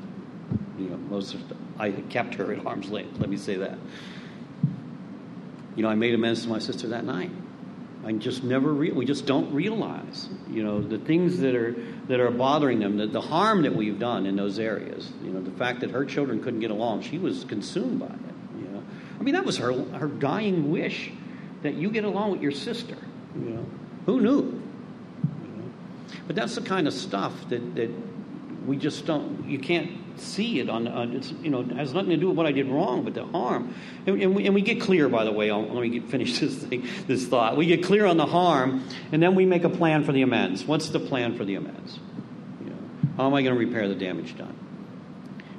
[0.78, 3.18] You know, most of the, I kept her at arm's length.
[3.18, 3.78] Let me say that.
[5.76, 7.30] You know, I made amends to my sister that night.
[8.06, 11.74] I just never we just don't realize, you know, the things that are
[12.08, 15.10] that are bothering them, the, the harm that we've done in those areas.
[15.22, 18.58] You know, the fact that her children couldn't get along, she was consumed by it.
[18.58, 18.82] You know,
[19.18, 21.12] I mean, that was her her dying wish
[21.62, 22.96] that you get along with your sister.
[23.34, 23.66] You know,
[24.04, 24.42] who knew?
[24.42, 25.72] You know?
[26.26, 27.90] But that's the kind of stuff that that
[28.66, 29.48] we just don't.
[29.48, 32.46] You can't see it on, on it's you know has nothing to do with what
[32.46, 33.74] I did wrong, but the harm.
[34.06, 35.50] And, and, we, and we, get clear, by the way.
[35.50, 37.56] I'll, let me get, finish this thing, this thought.
[37.56, 40.64] We get clear on the harm, and then we make a plan for the amends.
[40.64, 41.98] What's the plan for the amends?
[42.60, 42.76] You know,
[43.16, 44.58] how am I going to repair the damage done?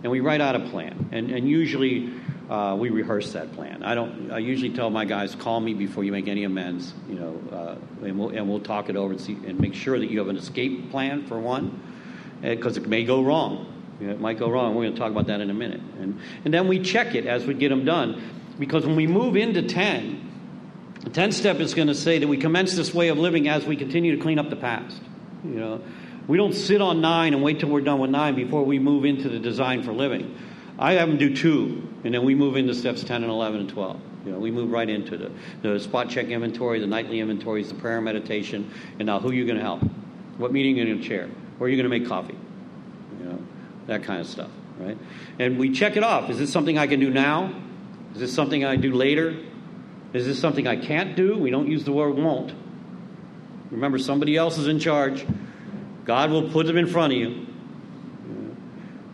[0.04, 2.14] And we write out a plan, and, and usually
[2.50, 3.84] uh, we rehearse that plan.
[3.84, 4.32] I don't.
[4.32, 6.94] I usually tell my guys, call me before you make any amends.
[7.10, 9.98] You know, uh, and we'll and we'll talk it over and see and make sure
[9.98, 11.82] that you have an escape plan for one,
[12.42, 14.76] because it may go wrong it might go wrong.
[14.76, 15.82] We're going to talk about that in a minute.
[16.00, 18.22] And, and then we check it as we get them done.
[18.60, 20.26] Because when we move into 10,
[21.02, 23.66] the 10 step is going to say that we commence this way of living as
[23.66, 25.02] we continue to clean up the past.
[25.44, 25.82] You know,
[26.28, 29.06] we don't sit on 9 and wait till we're done with 9 before we move
[29.06, 30.38] into the design for living.
[30.78, 33.70] I have them do two, and then we move into steps 10 and 11 and
[33.70, 34.02] 12.
[34.26, 35.32] You know, we move right into the,
[35.62, 39.46] the spot check inventory, the nightly inventories, the prayer meditation, and now who are you
[39.46, 39.82] going to help?
[40.38, 41.30] What meeting are you going to chair?
[41.58, 42.36] Where are you going to make coffee?
[43.88, 44.98] That kind of stuff, right?
[45.40, 46.30] And we check it off.
[46.30, 47.54] Is this something I can do now?
[48.14, 49.38] Is this something I do later?
[50.14, 51.38] Is this something I can't do?
[51.38, 52.54] We don't use the word won't.
[53.72, 55.26] Remember, somebody else is in charge.
[56.06, 57.48] God will put them in front of you.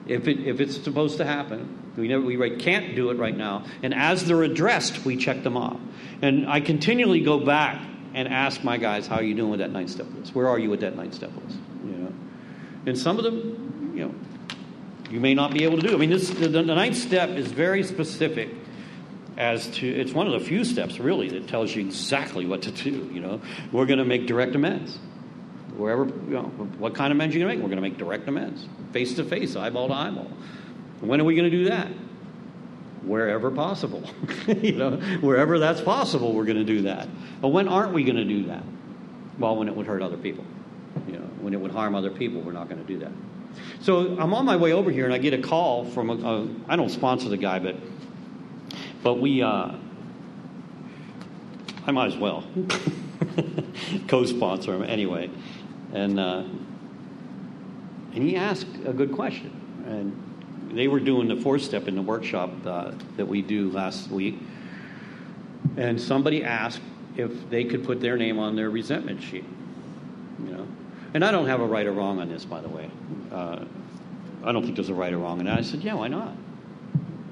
[0.05, 3.65] If, it, if it's supposed to happen, we never we can't do it right now.
[3.81, 5.79] And as they're addressed, we check them off.
[6.21, 7.81] And I continually go back
[8.13, 10.35] and ask my guys, "How are you doing with that ninth step list?
[10.35, 12.13] Where are you with that ninth step list?" You know,
[12.85, 14.15] and some of them, you know,
[15.11, 15.93] you may not be able to do.
[15.93, 18.49] I mean, this the, the ninth step is very specific
[19.37, 22.71] as to it's one of the few steps really that tells you exactly what to
[22.71, 23.09] do.
[23.11, 23.41] You know,
[23.71, 24.97] we're going to make direct amends.
[25.75, 26.43] Wherever, you know,
[26.77, 27.63] what kind of amends you're you going to make?
[27.63, 30.31] We're going to make direct amends, face to face, eyeball to eyeball.
[30.99, 31.87] When are we going to do that?
[33.03, 34.03] Wherever possible.
[34.47, 37.07] you know, wherever that's possible, we're going to do that.
[37.41, 38.63] But when aren't we going to do that?
[39.39, 40.45] Well, when it would hurt other people.
[41.07, 43.11] You know, when it would harm other people, we're not going to do that.
[43.81, 46.47] So I'm on my way over here, and I get a call from a, a
[46.67, 47.75] I don't sponsor the guy, but
[49.03, 49.71] but we uh,
[51.87, 52.43] I might as well
[54.07, 55.29] co-sponsor him anyway,
[55.93, 56.43] and uh,
[58.13, 59.51] and he asked a good question,
[59.85, 64.11] and they were doing the fourth step in the workshop uh, that we do last
[64.11, 64.39] week,
[65.77, 66.81] and somebody asked
[67.17, 69.45] if they could put their name on their resentment sheet,
[70.45, 70.67] you know,
[71.13, 72.89] and I don't have a right or wrong on this, by the way.
[73.31, 73.65] Uh,
[74.43, 76.33] I don't think there's a right or wrong, and I said, yeah, why not?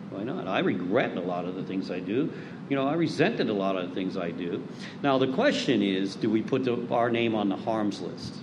[0.09, 0.47] Why not?
[0.47, 2.31] I regret a lot of the things I do.
[2.69, 4.67] You know, I resented a lot of the things I do.
[5.01, 8.35] Now, the question is do we put the, our name on the harms list?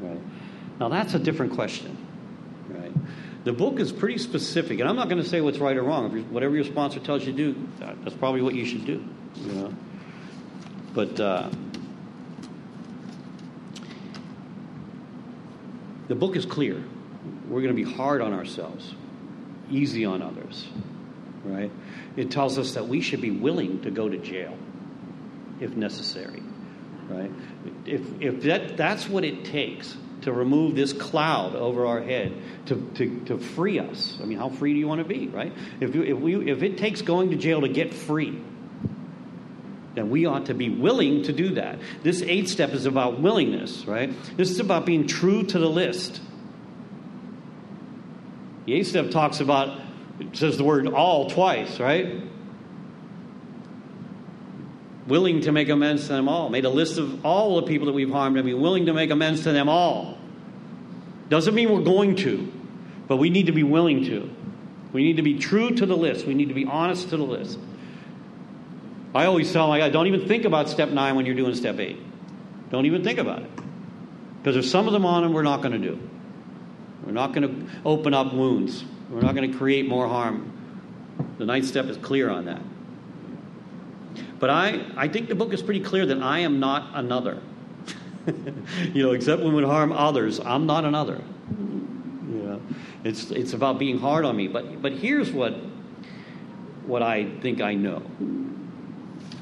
[0.00, 0.20] Right.
[0.78, 1.96] Now, that's a different question.
[2.68, 2.92] Right.
[3.44, 6.16] The book is pretty specific, and I'm not going to say what's right or wrong.
[6.16, 9.02] If whatever your sponsor tells you to do, that, that's probably what you should do.
[9.36, 9.74] You know.
[10.92, 11.50] But uh,
[16.08, 16.82] the book is clear.
[17.48, 18.94] We're going to be hard on ourselves
[19.70, 20.66] easy on others,
[21.44, 21.70] right?
[22.16, 24.56] It tells us that we should be willing to go to jail
[25.60, 26.42] if necessary,
[27.08, 27.30] right?
[27.84, 32.34] If, if that, that's what it takes to remove this cloud over our head,
[32.66, 34.18] to, to, to free us.
[34.20, 35.52] I mean, how free do you want to be, right?
[35.80, 38.40] If, if, we, if it takes going to jail to get free,
[39.98, 41.78] then we ought to be willing to do that.
[42.04, 44.12] This eighth step is about willingness, right?
[44.36, 46.20] This is about being true to the list.
[48.66, 49.80] The eighth step talks about,
[50.20, 52.22] it says the word all twice, right?
[55.08, 56.48] Willing to make amends to them all.
[56.48, 59.10] Made a list of all the people that we've harmed and be willing to make
[59.10, 60.16] amends to them all.
[61.28, 62.52] Doesn't mean we're going to,
[63.08, 64.30] but we need to be willing to.
[64.92, 66.24] We need to be true to the list.
[66.24, 67.58] We need to be honest to the list.
[69.14, 71.78] I always tell my guy, don't even think about step nine when you're doing step
[71.78, 71.98] eight.
[72.70, 73.50] Don't even think about it.
[74.38, 75.98] Because there's some of them on them we're not going to do.
[77.04, 78.84] We're not going to open up wounds.
[79.08, 80.52] We're not going to create more harm.
[81.38, 82.60] The ninth step is clear on that.
[84.38, 87.40] But I, I think the book is pretty clear that I am not another.
[88.92, 91.22] you know, except when we harm others, I'm not another.
[91.58, 92.62] You know,
[93.04, 94.48] it's, it's about being hard on me.
[94.48, 95.54] But, but here's what,
[96.84, 98.02] what I think I know.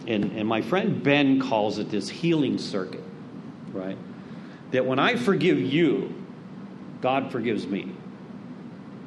[0.06, 3.02] And, and my friend Ben calls it this healing circuit,
[3.72, 3.98] right?
[4.70, 6.14] That when I forgive you,
[7.00, 7.92] God forgives me.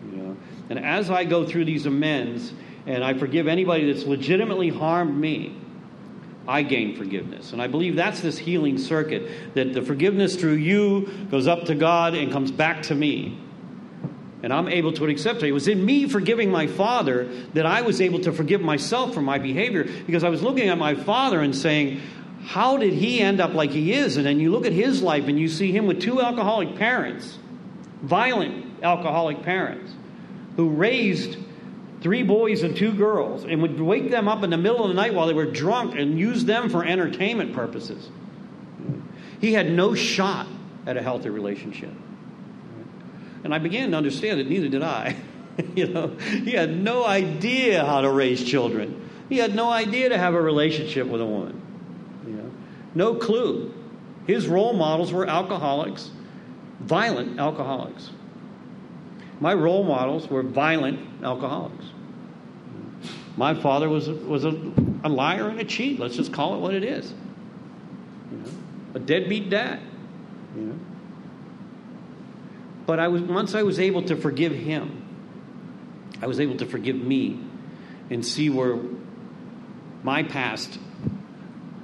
[0.05, 0.37] You know?
[0.69, 2.53] And as I go through these amends
[2.85, 5.55] and I forgive anybody that's legitimately harmed me,
[6.47, 7.53] I gain forgiveness.
[7.53, 11.75] And I believe that's this healing circuit that the forgiveness through you goes up to
[11.75, 13.37] God and comes back to me.
[14.41, 15.47] And I'm able to accept it.
[15.47, 19.21] It was in me forgiving my father that I was able to forgive myself for
[19.21, 22.01] my behavior because I was looking at my father and saying,
[22.45, 24.15] How did he end up like he is?
[24.15, 27.37] And then you look at his life and you see him with two alcoholic parents
[28.01, 29.93] violent alcoholic parents
[30.55, 31.37] who raised
[32.01, 34.93] three boys and two girls and would wake them up in the middle of the
[34.93, 38.09] night while they were drunk and use them for entertainment purposes.
[39.41, 40.47] He had no shot
[40.85, 41.91] at a healthy relationship.
[43.43, 45.15] And I began to understand that neither did I.
[45.75, 49.09] you know, he had no idea how to raise children.
[49.29, 51.61] He had no idea to have a relationship with a woman.
[52.25, 52.51] You know,
[52.95, 53.73] no clue.
[54.27, 56.11] His role models were alcoholics
[56.79, 58.09] violent alcoholics.
[59.39, 61.85] My role models were violent alcoholics.
[63.37, 64.49] My father was, was a,
[65.03, 65.99] a liar and a cheat.
[65.99, 67.13] Let's just call it what it is.
[68.31, 68.51] You know?
[68.95, 69.79] A deadbeat dad.
[70.55, 70.79] You know?
[72.89, 75.03] But I was, once I was able to forgive him,
[76.23, 77.39] I was able to forgive me
[78.09, 78.79] and see where
[80.01, 80.79] my past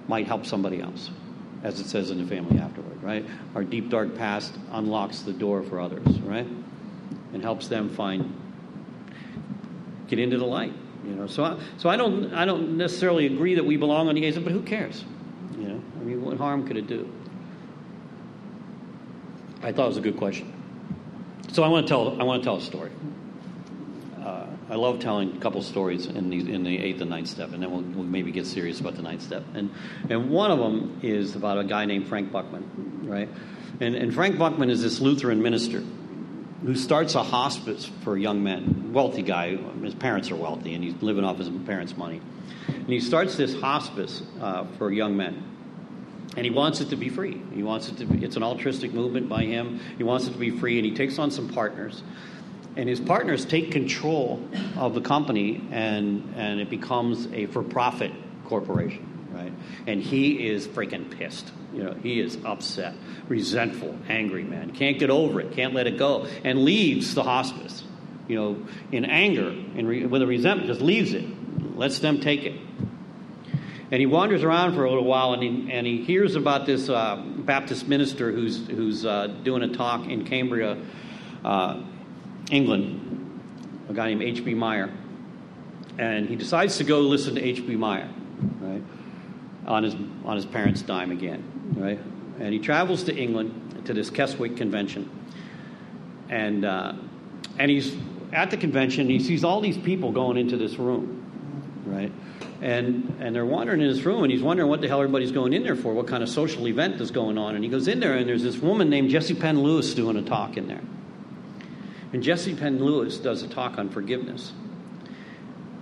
[0.08, 1.12] might help somebody else,
[1.62, 3.24] as it says in the family afterward, right?
[3.54, 6.48] Our deep, dark past unlocks the door for others, right?
[7.34, 8.36] And helps them find,
[10.08, 10.74] get into the light,
[11.08, 14.16] You know, so I, so I don't I don't necessarily agree that we belong on
[14.16, 15.06] the gays, but who cares?
[15.60, 17.08] You know, I mean, what harm could it do?
[19.62, 20.55] I thought it was a good question.
[21.56, 22.92] So I want to tell I want to tell a story.
[24.22, 27.54] Uh, I love telling a couple stories in the in the eighth and ninth step,
[27.54, 29.46] and then we'll, we'll maybe get serious about the ninth step.
[29.54, 29.72] And
[30.10, 33.30] and one of them is about a guy named Frank Buchman, right?
[33.80, 35.82] And and Frank Buchman is this Lutheran minister
[36.66, 38.92] who starts a hospice for young men.
[38.92, 42.20] Wealthy guy, his parents are wealthy, and he's living off his parents' money.
[42.68, 45.55] And he starts this hospice uh, for young men
[46.36, 47.42] and he wants it to be free.
[47.54, 49.80] He wants it to be, it's an altruistic movement by him.
[49.98, 52.04] He wants it to be free, and he takes on some partners.
[52.76, 58.12] And his partners take control of the company, and, and it becomes a for profit
[58.46, 59.54] corporation, right?
[59.88, 61.52] And he is freaking pissed.
[61.74, 62.96] You know, he is upset,
[63.28, 64.72] resentful, angry, man.
[64.72, 67.84] Can't get over it, can't let it go, and leaves the hospice,
[68.28, 71.26] you know, in anger and re, with a resentment, just leaves it,
[71.78, 72.60] lets them take it.
[73.96, 76.90] And he wanders around for a little while and he, and he hears about this
[76.90, 80.78] uh, Baptist minister who's, who's uh, doing a talk in Cumbria,
[81.46, 81.82] uh,
[82.52, 83.40] England,
[83.88, 84.54] a guy named H.B.
[84.54, 84.92] Meyer.
[85.98, 87.78] And he decides to go listen to H.B.
[87.78, 88.10] Meyer,
[88.60, 88.84] right,
[89.66, 92.00] on his, on his parents' dime again, right?
[92.42, 95.10] And he travels to England to this Keswick convention.
[96.28, 96.96] And, uh,
[97.58, 97.96] and he's
[98.34, 101.24] at the convention, he sees all these people going into this room,
[101.86, 102.12] right?
[102.66, 105.54] And and they're wandering in his room, and he's wondering what the hell everybody's going
[105.54, 107.54] in there for, what kind of social event is going on.
[107.54, 110.24] And he goes in there, and there's this woman named Jessie Penn Lewis doing a
[110.24, 110.82] talk in there.
[112.12, 114.52] And Jessie Penn Lewis does a talk on forgiveness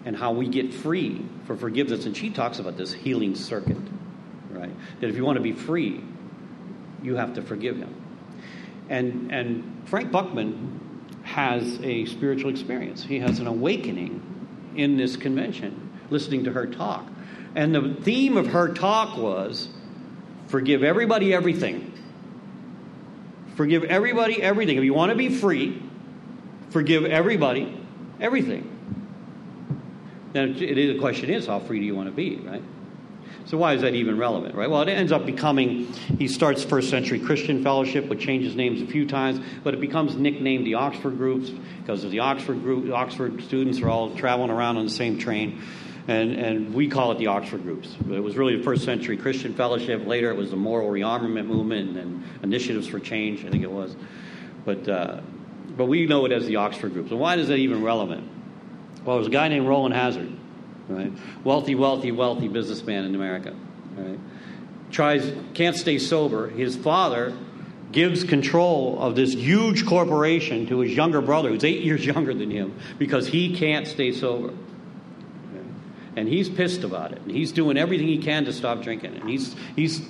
[0.04, 2.06] and how we get free for forgiveness.
[2.06, 3.78] And she talks about this healing circuit,
[4.50, 4.76] right?
[5.00, 6.04] That if you want to be free,
[7.02, 7.96] you have to forgive him.
[8.90, 10.80] And and Frank Buchman
[11.24, 13.06] has a spiritual experience.
[13.06, 14.22] He has an awakening
[14.76, 17.06] in this convention listening to her talk.
[17.56, 19.68] And the theme of her talk was
[20.48, 21.92] forgive everybody everything.
[23.56, 24.78] Forgive everybody everything.
[24.78, 25.82] If you want to be free,
[26.72, 27.80] forgive everybody
[28.20, 28.70] everything.
[30.34, 32.64] Now, the question is, how free do you want to be, right?
[33.46, 34.70] So why is that even relevant, right?
[34.70, 38.88] Well, it ends up becoming, he starts First Century Christian Fellowship, which changes names a
[38.88, 42.92] few times, but it becomes nicknamed the Oxford Groups because the Oxford group.
[42.92, 45.62] Oxford students are all traveling around on the same train
[46.08, 47.96] and, and we call it the Oxford Groups.
[48.12, 50.06] It was really the first century Christian fellowship.
[50.06, 53.96] Later, it was the moral rearmament movement and initiatives for change, I think it was.
[54.66, 55.22] But, uh,
[55.78, 57.12] but we know it as the Oxford Groups.
[57.12, 58.30] And why is that even relevant?
[59.06, 60.32] Well, there's a guy named Rowland Hazard,
[60.90, 61.12] right?
[61.44, 63.56] Wealthy, wealthy, wealthy businessman in America,
[63.96, 64.20] right?
[64.92, 66.50] Tries, can't stay sober.
[66.50, 67.34] His father
[67.94, 72.52] gives control of this huge corporation to his younger brother, who's eight years younger than
[72.52, 74.54] him, because he can't stay sober
[76.16, 77.22] and he's pissed about it.
[77.22, 79.16] And he's doing everything he can to stop drinking.
[79.16, 80.02] And he's he's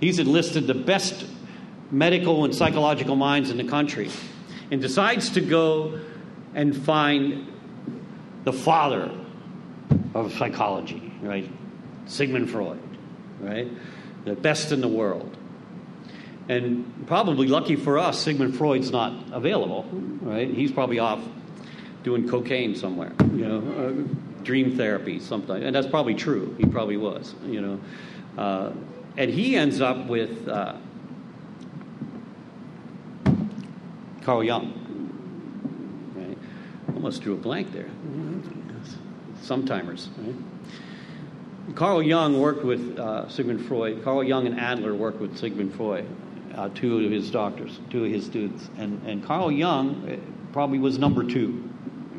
[0.00, 1.26] he's enlisted the best
[1.90, 4.10] medical and psychological minds in the country,
[4.70, 6.00] and decides to go
[6.54, 7.46] and find
[8.44, 9.10] the father
[10.14, 11.50] of psychology, right?
[12.06, 12.80] Sigmund Freud,
[13.40, 13.68] right?
[14.24, 15.36] The best in the world.
[16.48, 19.84] And probably lucky for us, Sigmund Freud's not available,
[20.20, 20.48] right?
[20.48, 21.20] He's probably off
[22.02, 23.58] doing cocaine somewhere, you know.
[23.58, 26.54] Uh, dream therapy sometimes, and that's probably true.
[26.58, 27.80] He probably was, you know.
[28.38, 28.72] Uh,
[29.16, 30.76] and he ends up with uh,
[34.22, 34.72] Carl Jung.
[36.14, 36.38] Right?
[36.94, 37.90] Almost drew a blank there.
[39.42, 40.08] Sometimers.
[40.18, 40.34] Right?
[41.74, 44.02] Carl Jung worked with uh, Sigmund Freud.
[44.02, 46.06] Carl Jung and Adler worked with Sigmund Freud,
[46.54, 48.68] uh, two of his doctors, two of his students.
[48.76, 51.70] And, and Carl Jung uh, probably was number two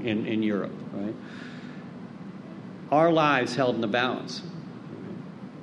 [0.03, 1.15] in, in Europe, right?
[2.91, 4.41] Our lives held in the balance.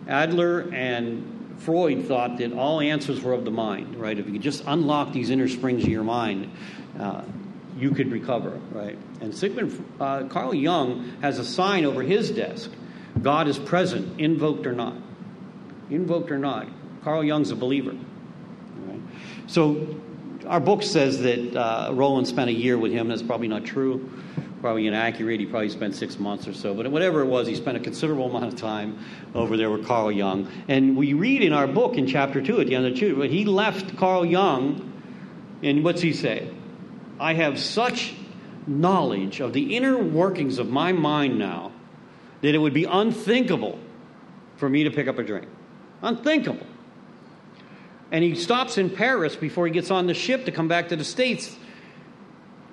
[0.09, 4.19] Adler and Freud thought that all answers were of the mind, right?
[4.19, 6.51] If you could just unlock these inner springs of your mind,
[6.99, 7.23] uh,
[7.77, 8.97] you could recover, right?
[9.21, 12.71] And Sigmund, uh, Carl Jung has a sign over his desk
[13.23, 14.95] God is present, invoked or not.
[15.91, 16.69] Invoked or not.
[17.03, 17.97] Carl Jung's a believer.
[18.77, 19.01] Right?
[19.49, 20.01] So
[20.47, 23.09] our book says that uh, Rowland spent a year with him.
[23.09, 24.09] That's probably not true
[24.61, 25.41] probably inaccurate.
[25.41, 28.27] He probably spent six months or so, but whatever it was, he spent a considerable
[28.37, 28.99] amount of time
[29.35, 30.49] over there with Carl Jung.
[30.69, 33.45] And we read in our book in chapter two, at the end of two, he
[33.45, 34.93] left Carl Jung,
[35.63, 36.51] and what's he say?
[37.21, 38.15] I have such
[38.67, 41.73] knowledge of the inner workings of my mind now
[42.43, 43.79] that it would be unthinkable
[44.57, 45.49] for me to pick up a drink.
[46.03, 46.67] Unthinkable.
[48.11, 50.97] And he stops in Paris before he gets on the ship to come back to
[50.97, 51.57] the States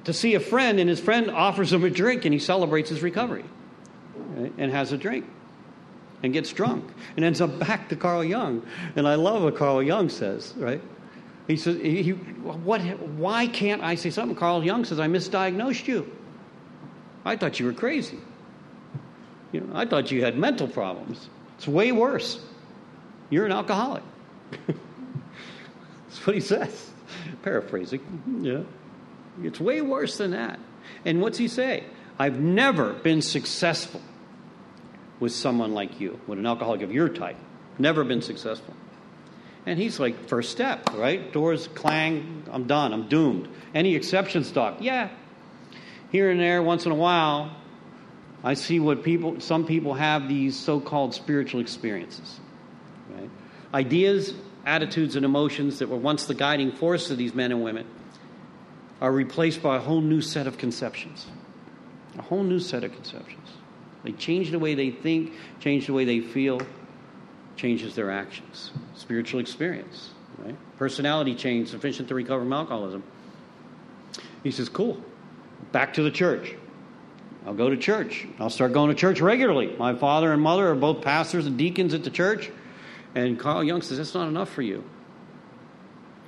[0.05, 3.01] to see a friend, and his friend offers him a drink, and he celebrates his
[3.03, 3.45] recovery.
[4.35, 5.25] right, and has a drink
[6.23, 8.65] and gets drunk and ends up back to Carl Jung.
[8.95, 10.81] And I love what Carl Jung says, right?
[11.47, 14.35] He says, he, what, why can't I say something?
[14.35, 16.11] Carl Jung says, I misdiagnosed you.
[17.23, 18.17] I thought you were crazy.
[19.51, 21.29] You know, I thought you had mental problems.
[21.57, 22.39] It's way worse.
[23.29, 24.03] You're an alcoholic.
[24.67, 26.89] That's what he says.
[27.43, 28.01] Paraphrasing.
[28.41, 28.63] Yeah.
[29.43, 30.59] It's way worse than that.
[31.03, 31.83] And what's he say?
[32.17, 34.01] I've never been successful
[35.19, 37.37] with someone like you, with an alcoholic of your type.
[37.77, 38.73] Never been successful.
[39.65, 41.33] And he's like, first step, right?
[41.33, 43.49] Doors clang, I'm done, I'm doomed.
[43.73, 44.77] Any exceptions, Doc?
[44.79, 45.09] Yeah.
[46.11, 47.55] Here and there, once in a while,
[48.43, 52.39] I see what people, some people have these so called spiritual experiences.
[53.09, 53.29] Right?
[53.73, 54.33] Ideas,
[54.65, 57.87] attitudes, and emotions that were once the guiding force of these men and women
[59.01, 61.25] are replaced by a whole new set of conceptions.
[62.17, 63.49] A whole new set of conceptions.
[64.03, 66.61] They change the way they think, change the way they feel,
[67.57, 68.71] changes their actions.
[68.95, 70.55] Spiritual experience, right?
[70.77, 73.03] Personality change sufficient to recover from alcoholism.
[74.43, 75.01] He says, Cool.
[75.71, 76.53] Back to the church.
[77.45, 78.27] I'll go to church.
[78.39, 79.75] I'll start going to church regularly.
[79.77, 82.51] My father and mother are both pastors and deacons at the church.
[83.13, 84.83] And Carl Jung says, That's not enough for you.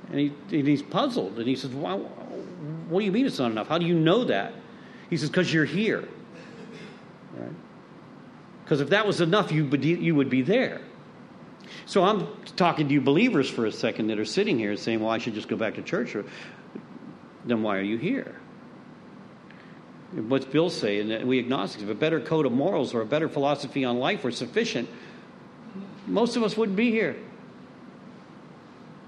[0.10, 1.38] And, he, and he's puzzled.
[1.38, 2.10] And he says, well,
[2.90, 3.68] What do you mean it's not enough?
[3.68, 4.54] How do you know that?
[5.10, 6.08] He says, Because you're here.
[7.36, 7.52] Right?
[8.64, 10.82] Because if that was enough, you would, you would be there.
[11.86, 12.28] So I'm
[12.58, 15.34] talking to you believers for a second that are sitting here saying, well, I should
[15.34, 16.18] just go back to church.
[17.46, 18.36] Then why are you here?
[20.12, 21.26] What's Bill saying?
[21.26, 24.32] We agnostics, if a better code of morals or a better philosophy on life were
[24.32, 24.90] sufficient,
[26.06, 27.16] most of us wouldn't be here.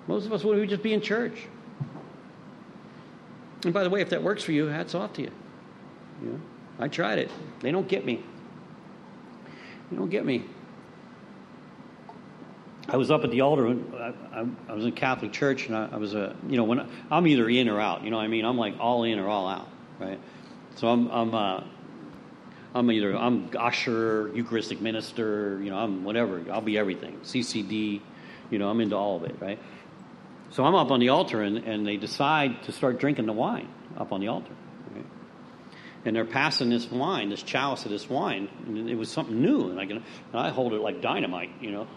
[0.08, 1.48] Most of us would just be in church.
[3.64, 5.32] And by the way, if that works for you, hats off to you.
[6.24, 6.42] you know,
[6.80, 7.30] I tried it.
[7.60, 8.24] They don't get me.
[9.92, 10.46] They don't get me.
[12.88, 13.68] I was up at the altar.
[13.68, 16.80] I, I, I was in Catholic church, and I, I was a you know when
[16.80, 18.04] I, I'm either in or out.
[18.04, 18.46] You know what I mean?
[18.46, 19.68] I'm like all in or all out,
[20.00, 20.20] right?
[20.76, 21.64] So I'm I'm uh,
[22.74, 26.44] I'm either I'm usher, Eucharistic minister, you know, I'm whatever.
[26.52, 27.20] I'll be everything.
[27.24, 28.02] CCD,
[28.52, 29.60] you know, I'm into all of it, right?
[30.52, 33.70] So I'm up on the altar, and, and they decide to start drinking the wine
[33.98, 34.52] up on the altar.
[34.96, 35.06] Right?
[36.06, 39.70] And they're passing this wine, this chalice of this wine, and it was something new,
[39.70, 41.88] and I can, and I hold it like dynamite, you know,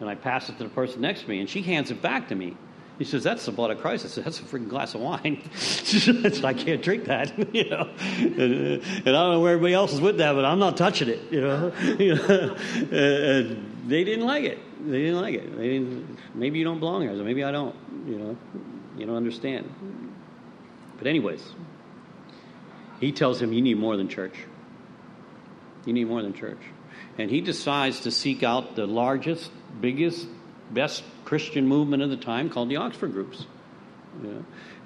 [0.00, 2.28] and I pass it to the person next to me, and she hands it back
[2.28, 2.56] to me.
[2.98, 5.42] He says, "That's the blood of Christ." I said, "That's a freaking glass of wine."
[5.54, 7.90] said, I can't drink that, you know.
[8.18, 11.08] And, and, I don't know where everybody else is with that, but I'm not touching
[11.08, 11.72] it, you know.
[11.98, 12.56] you know?
[12.92, 14.58] And they didn't like it.
[14.84, 15.56] They didn't like it.
[15.56, 16.18] They didn't.
[16.34, 17.16] Maybe you don't belong here.
[17.16, 17.74] So maybe I don't.
[18.06, 18.36] You know.
[18.98, 19.72] You don't understand.
[20.98, 21.42] But anyways,
[23.00, 24.34] he tells him, "You need more than church.
[25.86, 26.60] You need more than church."
[27.18, 29.50] And he decides to seek out the largest,
[29.80, 30.28] biggest,
[30.70, 33.46] best Christian movement of the time called the Oxford Groups.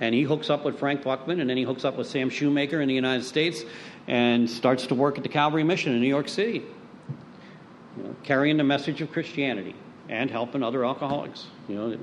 [0.00, 2.80] And he hooks up with Frank Buchman, and then he hooks up with Sam Shoemaker
[2.80, 3.64] in the United States
[4.06, 6.62] and starts to work at the Calvary Mission in New York City,
[7.96, 9.74] you know, carrying the message of Christianity
[10.08, 11.46] and helping other alcoholics.
[11.68, 11.98] You know,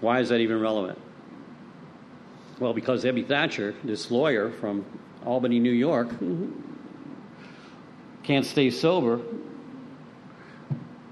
[0.00, 0.98] why is that even relevant?
[2.58, 4.84] Well, because Ebby Thatcher, this lawyer from
[5.24, 6.08] Albany, New York,
[8.22, 9.20] can't stay sober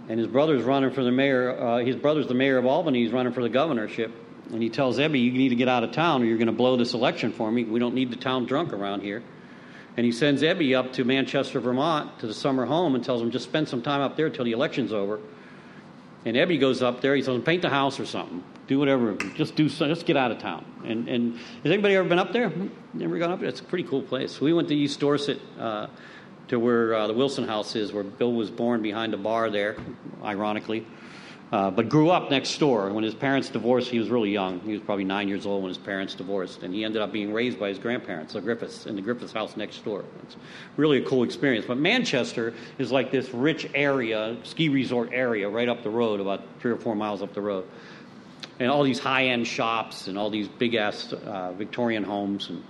[0.08, 1.58] and his brother's running for the mayor.
[1.60, 3.02] Uh, his brother's the mayor of Albany.
[3.02, 4.10] He's running for the governorship,
[4.50, 6.52] and he tells Ebby, "You need to get out of town, or you're going to
[6.52, 7.64] blow this election for me.
[7.64, 9.22] We don't need the town drunk around here."
[9.96, 13.30] And he sends Ebby up to Manchester, Vermont, to the summer home, and tells him
[13.30, 15.20] just spend some time up there till the election's over.
[16.24, 17.14] And Ebby goes up there.
[17.14, 20.38] He him paint the house or something, do whatever, just do, just get out of
[20.38, 20.64] town.
[20.84, 22.52] And and has anybody ever been up there?
[22.92, 23.48] Never gone up there.
[23.48, 24.40] It's a pretty cool place.
[24.40, 25.40] We went to East Dorset.
[25.58, 25.86] Uh,
[26.48, 29.76] to where uh, the Wilson House is, where Bill was born behind a bar there,
[30.24, 30.86] ironically.
[31.50, 32.92] Uh, but grew up next door.
[32.92, 34.60] When his parents divorced, he was really young.
[34.60, 37.32] He was probably nine years old when his parents divorced, and he ended up being
[37.32, 40.04] raised by his grandparents, the Griffiths, in the Griffiths house next door.
[40.24, 40.36] It's
[40.76, 41.64] really a cool experience.
[41.66, 46.42] But Manchester is like this rich area, ski resort area, right up the road, about
[46.60, 47.66] three or four miles up the road,
[48.60, 52.62] and all these high-end shops and all these big-ass uh, Victorian homes and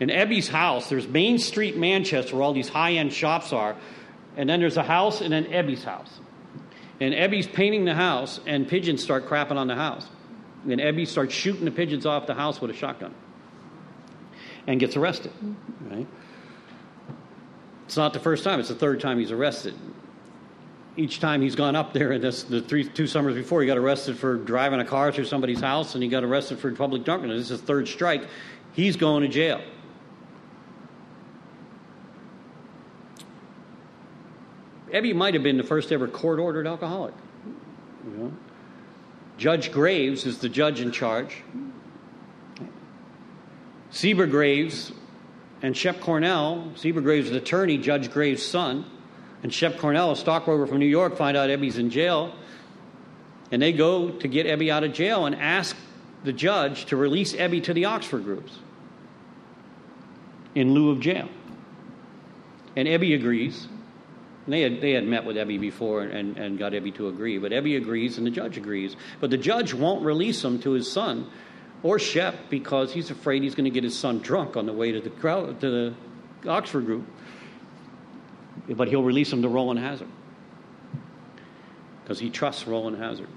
[0.00, 3.76] in Ebby's house, there's Main Street, Manchester, where all these high end shops are.
[4.36, 6.20] And then there's a house, and then Ebby's house.
[7.00, 10.06] And Ebby's painting the house, and pigeons start crapping on the house.
[10.64, 13.14] And Ebby starts shooting the pigeons off the house with a shotgun
[14.66, 15.32] and gets arrested.
[15.80, 16.06] Right?
[17.86, 19.74] It's not the first time, it's the third time he's arrested.
[20.96, 23.78] Each time he's gone up there, and this, the three, two summers before, he got
[23.78, 27.38] arrested for driving a car through somebody's house, and he got arrested for public drunkenness.
[27.38, 28.24] This is his third strike.
[28.72, 29.62] He's going to jail.
[34.92, 37.14] Ebby might have been the first ever court ordered alcoholic.
[38.04, 38.32] You know?
[39.36, 41.42] Judge Graves is the judge in charge.
[43.90, 44.92] Cebra Graves
[45.62, 48.84] and Shep Cornell, Cebra Graves' attorney, Judge Graves' son,
[49.42, 52.34] and Shep Cornell, a stockbroker from New York, find out Ebby's in jail.
[53.50, 55.76] And they go to get Ebby out of jail and ask
[56.24, 58.58] the judge to release Ebby to the Oxford groups
[60.54, 61.28] in lieu of jail.
[62.76, 63.68] And Ebby agrees.
[64.48, 67.36] And they had, they had met with Ebby before and, and got Ebby to agree.
[67.36, 68.96] But Ebby agrees and the judge agrees.
[69.20, 71.30] But the judge won't release him to his son
[71.82, 74.90] or Shep because he's afraid he's going to get his son drunk on the way
[74.90, 75.92] to the, crowd, to
[76.42, 77.06] the Oxford group.
[78.70, 80.08] But he'll release him to Rowland Hazard
[82.02, 83.28] because he trusts Rowland Hazard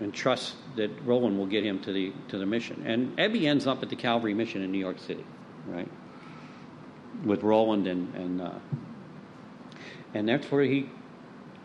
[0.00, 2.84] and trusts that Rowland will get him to the to the mission.
[2.86, 5.24] And Ebby ends up at the Calvary Mission in New York City,
[5.66, 5.88] right?
[7.24, 8.52] With Rowland and and uh,
[10.14, 10.88] and that's where he,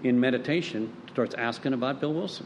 [0.04, 2.46] in meditation, starts asking about Bill Wilson.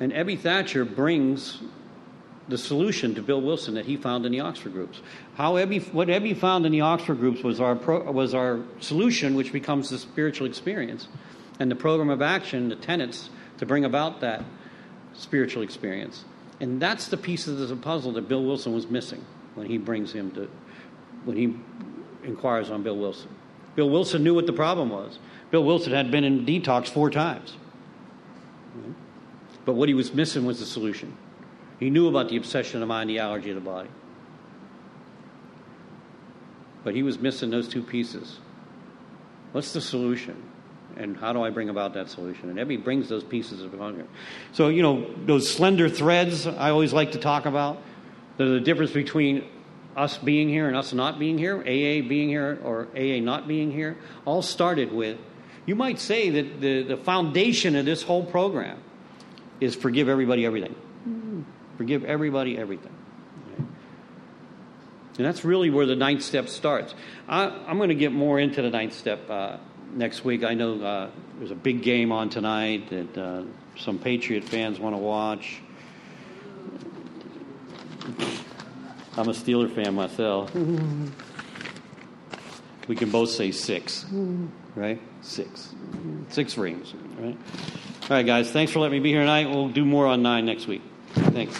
[0.00, 1.60] And Ebby Thatcher brings
[2.48, 5.00] the solution to Bill Wilson that he found in the Oxford groups.
[5.36, 9.34] How Ebby, what Ebby found in the Oxford groups was our pro, was our solution,
[9.34, 11.06] which becomes the spiritual experience,
[11.60, 14.42] and the program of action, the tenets to bring about that
[15.12, 16.24] spiritual experience.
[16.60, 19.24] And that's the pieces of the puzzle that Bill Wilson was missing
[19.54, 20.48] when he brings him to,
[21.24, 21.56] when he
[22.26, 23.28] inquires on Bill Wilson.
[23.80, 25.18] Bill Wilson knew what the problem was.
[25.50, 27.56] Bill Wilson had been in detox four times.
[29.64, 31.16] But what he was missing was the solution.
[31.78, 33.88] He knew about the obsession of the mind, the allergy of the body.
[36.84, 38.38] But he was missing those two pieces.
[39.52, 40.36] What's the solution?
[40.98, 42.50] And how do I bring about that solution?
[42.50, 44.06] And Ebby brings those pieces of hunger.
[44.52, 47.82] So, you know, those slender threads I always like to talk about,
[48.36, 49.48] the difference between
[49.96, 53.72] us being here and us not being here, AA being here or AA not being
[53.72, 55.18] here, all started with,
[55.66, 58.82] you might say that the, the foundation of this whole program
[59.60, 60.74] is forgive everybody everything.
[61.76, 62.94] Forgive everybody everything.
[65.16, 66.94] And that's really where the ninth step starts.
[67.28, 69.58] I, am going to get more into the ninth step uh,
[69.92, 70.44] next week.
[70.44, 73.42] I know uh, there's a big game on tonight that uh,
[73.76, 75.60] some Patriot fans want to watch.
[79.20, 80.50] I'm a Steeler fan myself.
[82.88, 84.04] We can both say six,
[84.74, 85.00] right?
[85.20, 85.72] Six.
[86.30, 87.36] Six rings, right?
[88.02, 89.48] All right, guys, thanks for letting me be here tonight.
[89.48, 90.82] We'll do more on nine next week.
[91.14, 91.54] Thanks.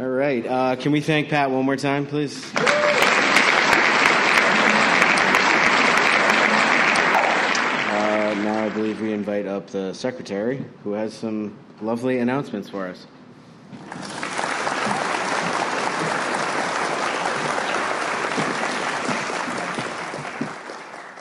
[0.00, 0.46] All right.
[0.46, 2.42] Uh, can we thank Pat one more time, please?
[7.90, 9.12] Uh, now I believe we
[9.86, 13.06] the secretary, who has some lovely announcements for us.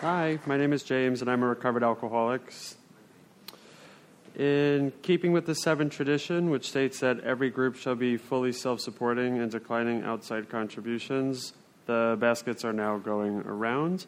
[0.02, 2.42] Hi, my name is James, and I'm a recovered alcoholic.
[4.36, 8.80] In keeping with the seven tradition, which states that every group shall be fully self
[8.82, 11.54] supporting and declining outside contributions,
[11.86, 14.08] the baskets are now going around.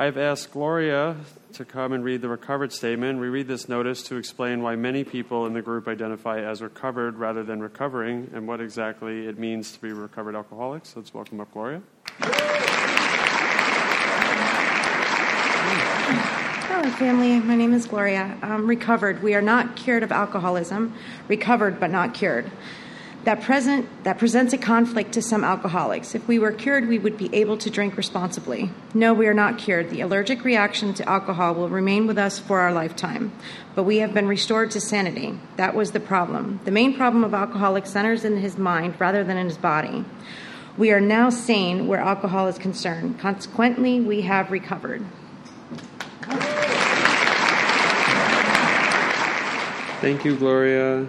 [0.00, 1.16] I've asked Gloria
[1.54, 3.18] to come and read the recovered statement.
[3.18, 7.16] We read this notice to explain why many people in the group identify as recovered
[7.16, 10.94] rather than recovering and what exactly it means to be recovered alcoholics.
[10.94, 11.82] Let's welcome up Gloria.
[16.68, 17.40] Hello, family.
[17.40, 18.38] My name is Gloria.
[18.40, 19.20] I'm recovered.
[19.20, 20.94] We are not cured of alcoholism,
[21.26, 22.48] recovered but not cured.
[23.28, 26.14] That present that presents a conflict to some alcoholics.
[26.14, 28.70] If we were cured, we would be able to drink responsibly.
[28.94, 29.90] No, we are not cured.
[29.90, 33.32] The allergic reaction to alcohol will remain with us for our lifetime.
[33.74, 35.38] But we have been restored to sanity.
[35.56, 36.60] That was the problem.
[36.64, 40.06] The main problem of alcoholic centers in his mind rather than in his body.
[40.78, 43.20] We are now sane where alcohol is concerned.
[43.20, 45.04] Consequently, we have recovered.
[50.00, 51.06] Thank you, Gloria.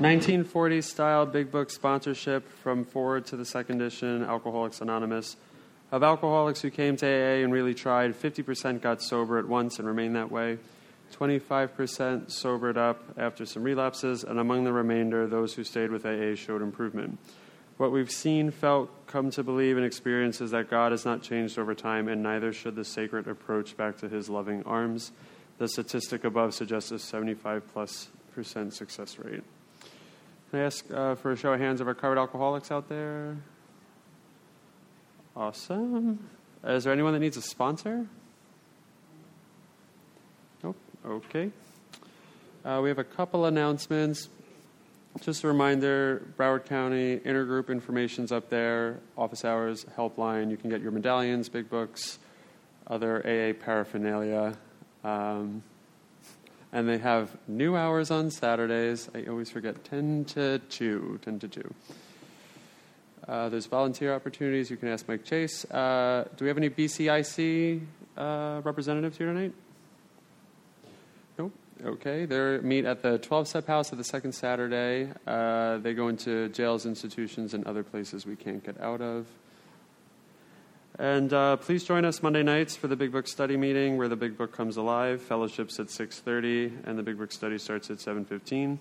[0.00, 5.36] 1940s style big book sponsorship from forward to the second edition, Alcoholics Anonymous.
[5.92, 9.86] Of alcoholics who came to AA and really tried, 50% got sober at once and
[9.86, 10.56] remained that way.
[11.12, 16.34] 25% sobered up after some relapses, and among the remainder, those who stayed with AA
[16.34, 17.18] showed improvement.
[17.76, 21.58] What we've seen, felt, come to believe, and experience is that God has not changed
[21.58, 25.12] over time, and neither should the sacred approach back to his loving arms.
[25.58, 29.44] The statistic above suggests a 75 plus percent success rate.
[30.50, 33.36] Can I ask uh, for a show of hands of recovered alcoholics out there?
[35.36, 36.28] Awesome.
[36.64, 38.06] Is there anyone that needs a sponsor?
[40.64, 40.76] Nope.
[41.06, 41.52] Okay.
[42.64, 44.28] Uh, we have a couple announcements.
[45.20, 50.50] Just a reminder Broward County intergroup information's up there, office hours, helpline.
[50.50, 52.18] You can get your medallions, big books,
[52.88, 54.56] other AA paraphernalia.
[55.04, 55.62] Um,
[56.72, 59.08] and they have new hours on Saturdays.
[59.14, 61.20] I always forget 10 to 2.
[61.22, 61.74] 10 to 2.
[63.26, 64.70] Uh, there's volunteer opportunities.
[64.70, 65.64] You can ask Mike Chase.
[65.70, 67.80] Uh, do we have any BCIC
[68.16, 69.52] uh, representatives here tonight?
[71.38, 71.52] Nope.
[71.84, 72.24] Okay.
[72.24, 75.10] They meet at the 12 Step House at the second Saturday.
[75.26, 79.26] Uh, they go into jails, institutions, and other places we can't get out of.
[81.00, 84.16] And uh, please join us Monday nights for the Big Book Study meeting, where the
[84.16, 85.22] Big Book comes alive.
[85.22, 88.78] Fellowships at 6:30, and the Big Book Study starts at 7:15.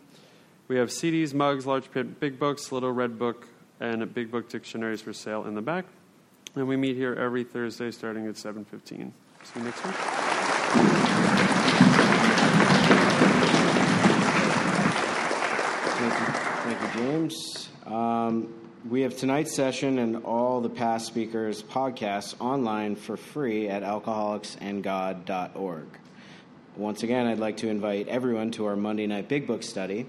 [0.67, 3.47] We have CDs, mugs, large print Big Books, little red book,
[3.79, 5.85] and Big Book dictionaries for sale in the back.
[6.55, 9.13] And we meet here every Thursday, starting at 7:15.
[9.45, 9.95] See you next week.
[15.95, 16.25] Thank you,
[16.65, 17.69] Thank you James.
[17.85, 23.83] Um, we have tonight's session and all the past speakers' podcasts online for free at
[23.83, 25.85] alcoholicsandgod.org.
[26.77, 30.05] Once again, I'd like to invite everyone to our Monday night Big Book study.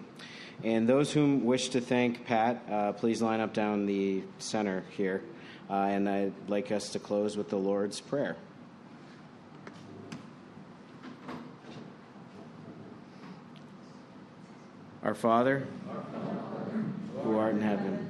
[0.63, 5.25] And those whom wish to thank Pat, uh, please line up down the center here.
[5.69, 8.37] Uh, and I'd like us to close with the Lord's Prayer.
[15.03, 15.67] Our Father,
[17.25, 18.10] who art in heaven,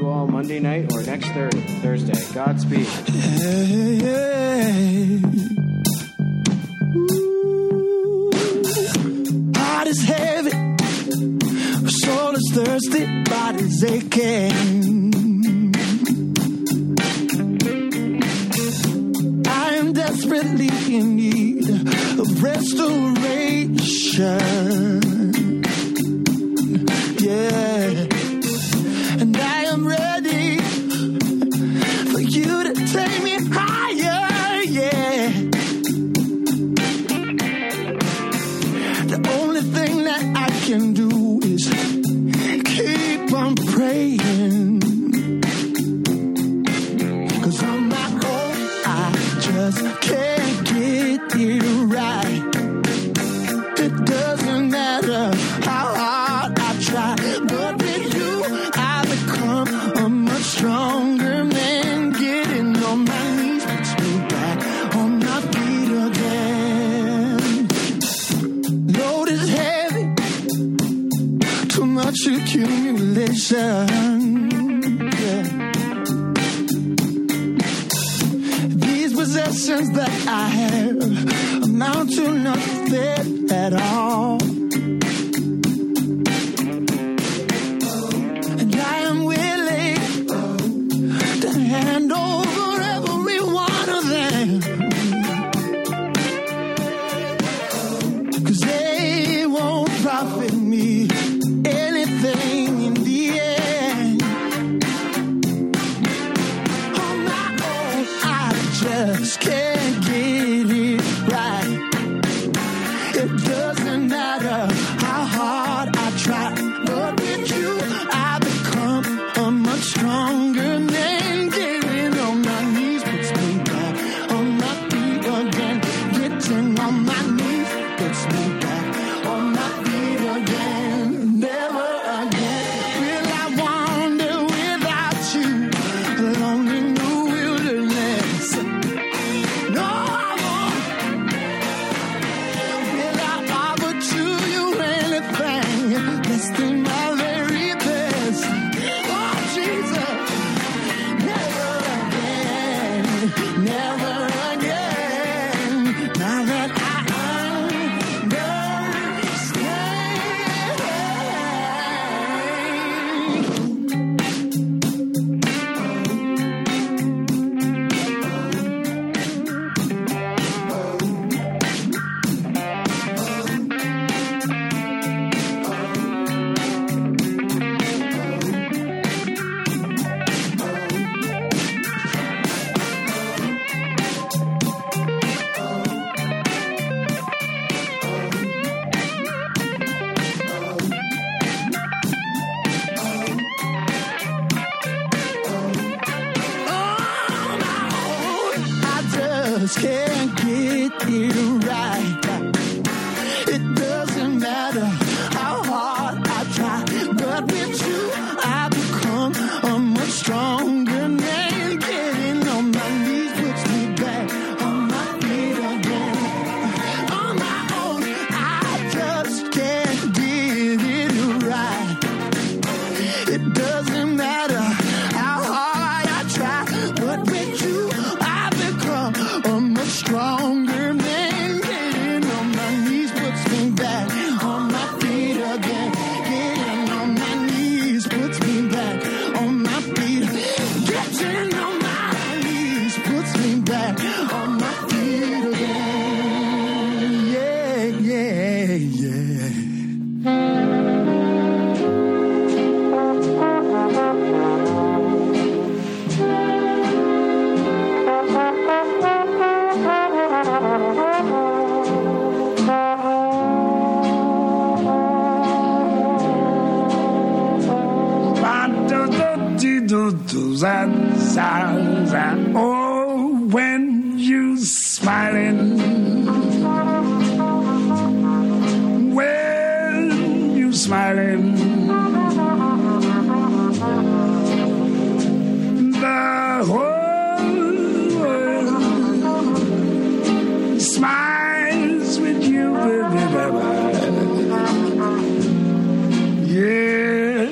[0.00, 2.34] you all Monday night or next Thursday.
[2.34, 2.86] Godspeed.
[2.86, 4.00] Hey,
[9.56, 10.50] Heart is heavy,
[11.88, 15.10] soul is thirsty, body's aching.
[19.46, 21.68] I am desperately in need
[22.18, 24.89] of restoration.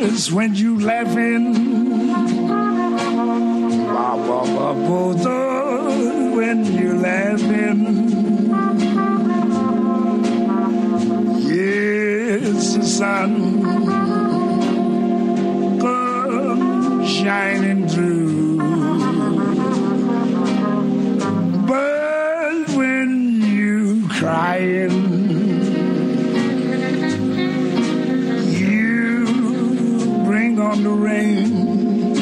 [0.09, 1.45] is when you laughing.
[3.95, 5.45] Ba ba ba bother
[6.37, 7.81] when you laughing.
[11.53, 13.31] Yes, the sun
[15.81, 18.28] comes shining through.
[30.79, 32.15] come to rain.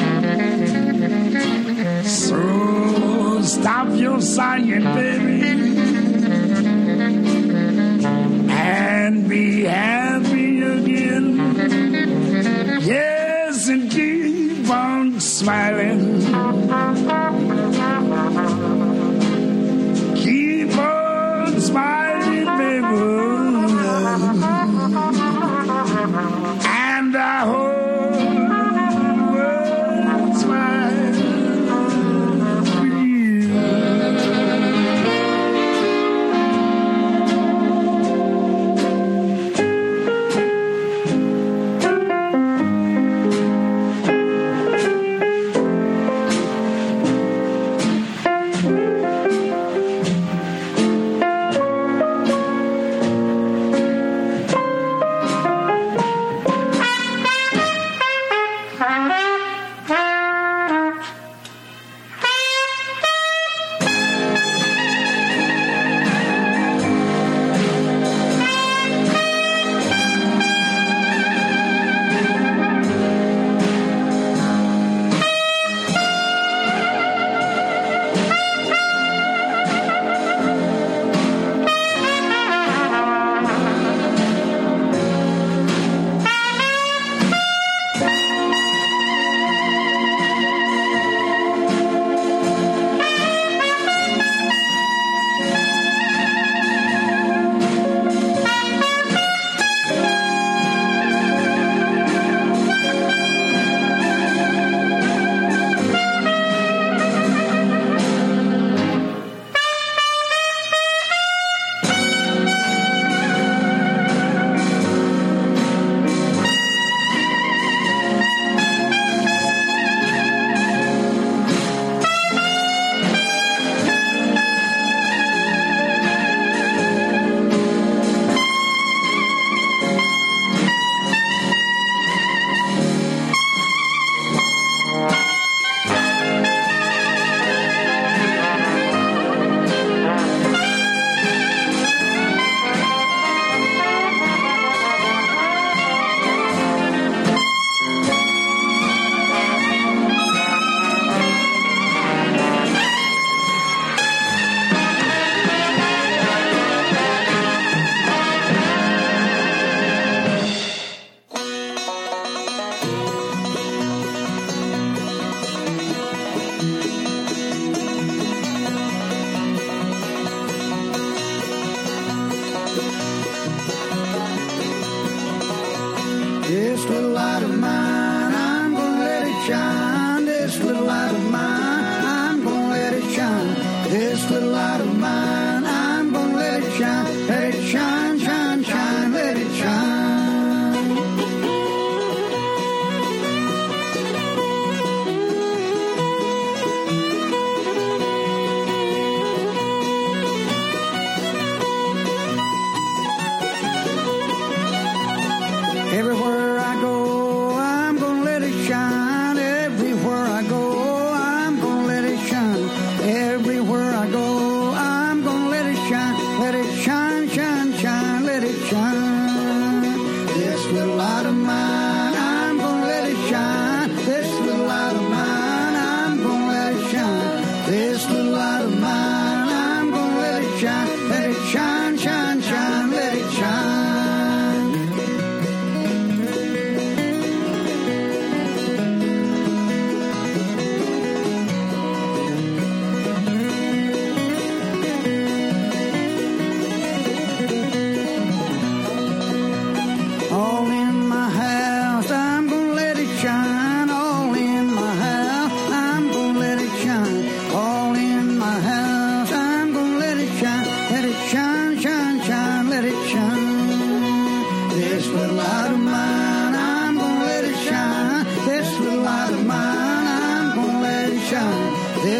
[2.05, 5.47] So stop your sighing, baby,
[8.49, 9.96] and be happy.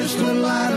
[0.07, 0.76] Just a light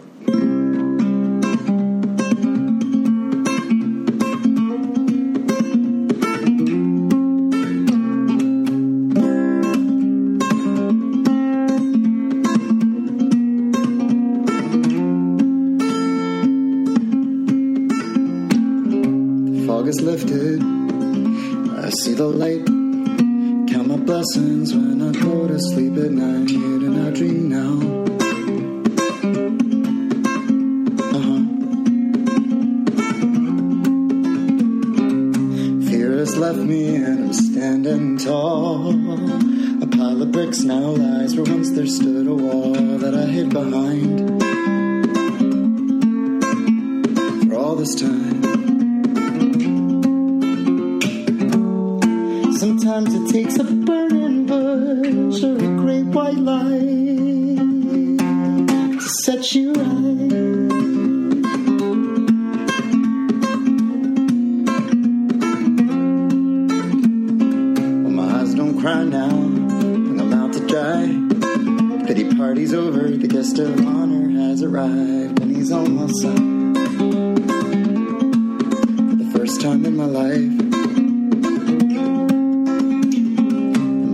[79.81, 80.51] time in my life.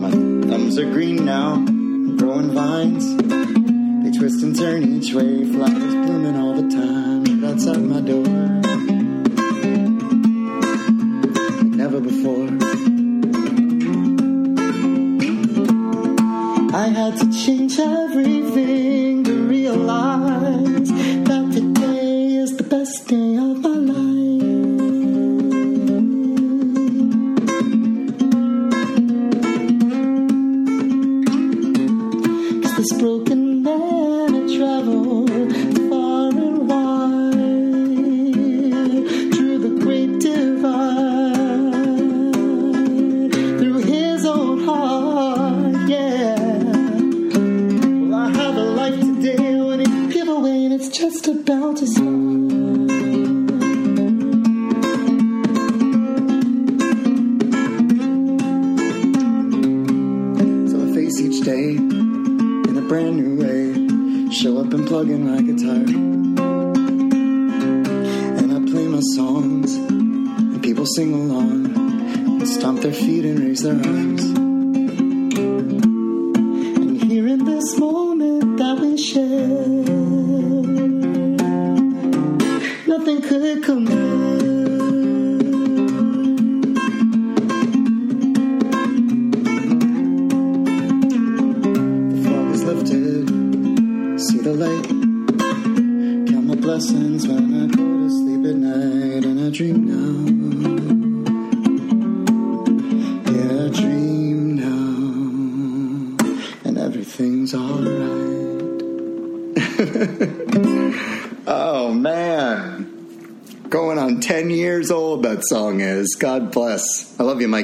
[0.01, 0.11] My
[0.49, 3.05] thumbs are green now, I'm growing vines.
[4.03, 6.66] They twist and turn each way, flowers blooming all the time.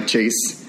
[0.08, 0.63] Chase.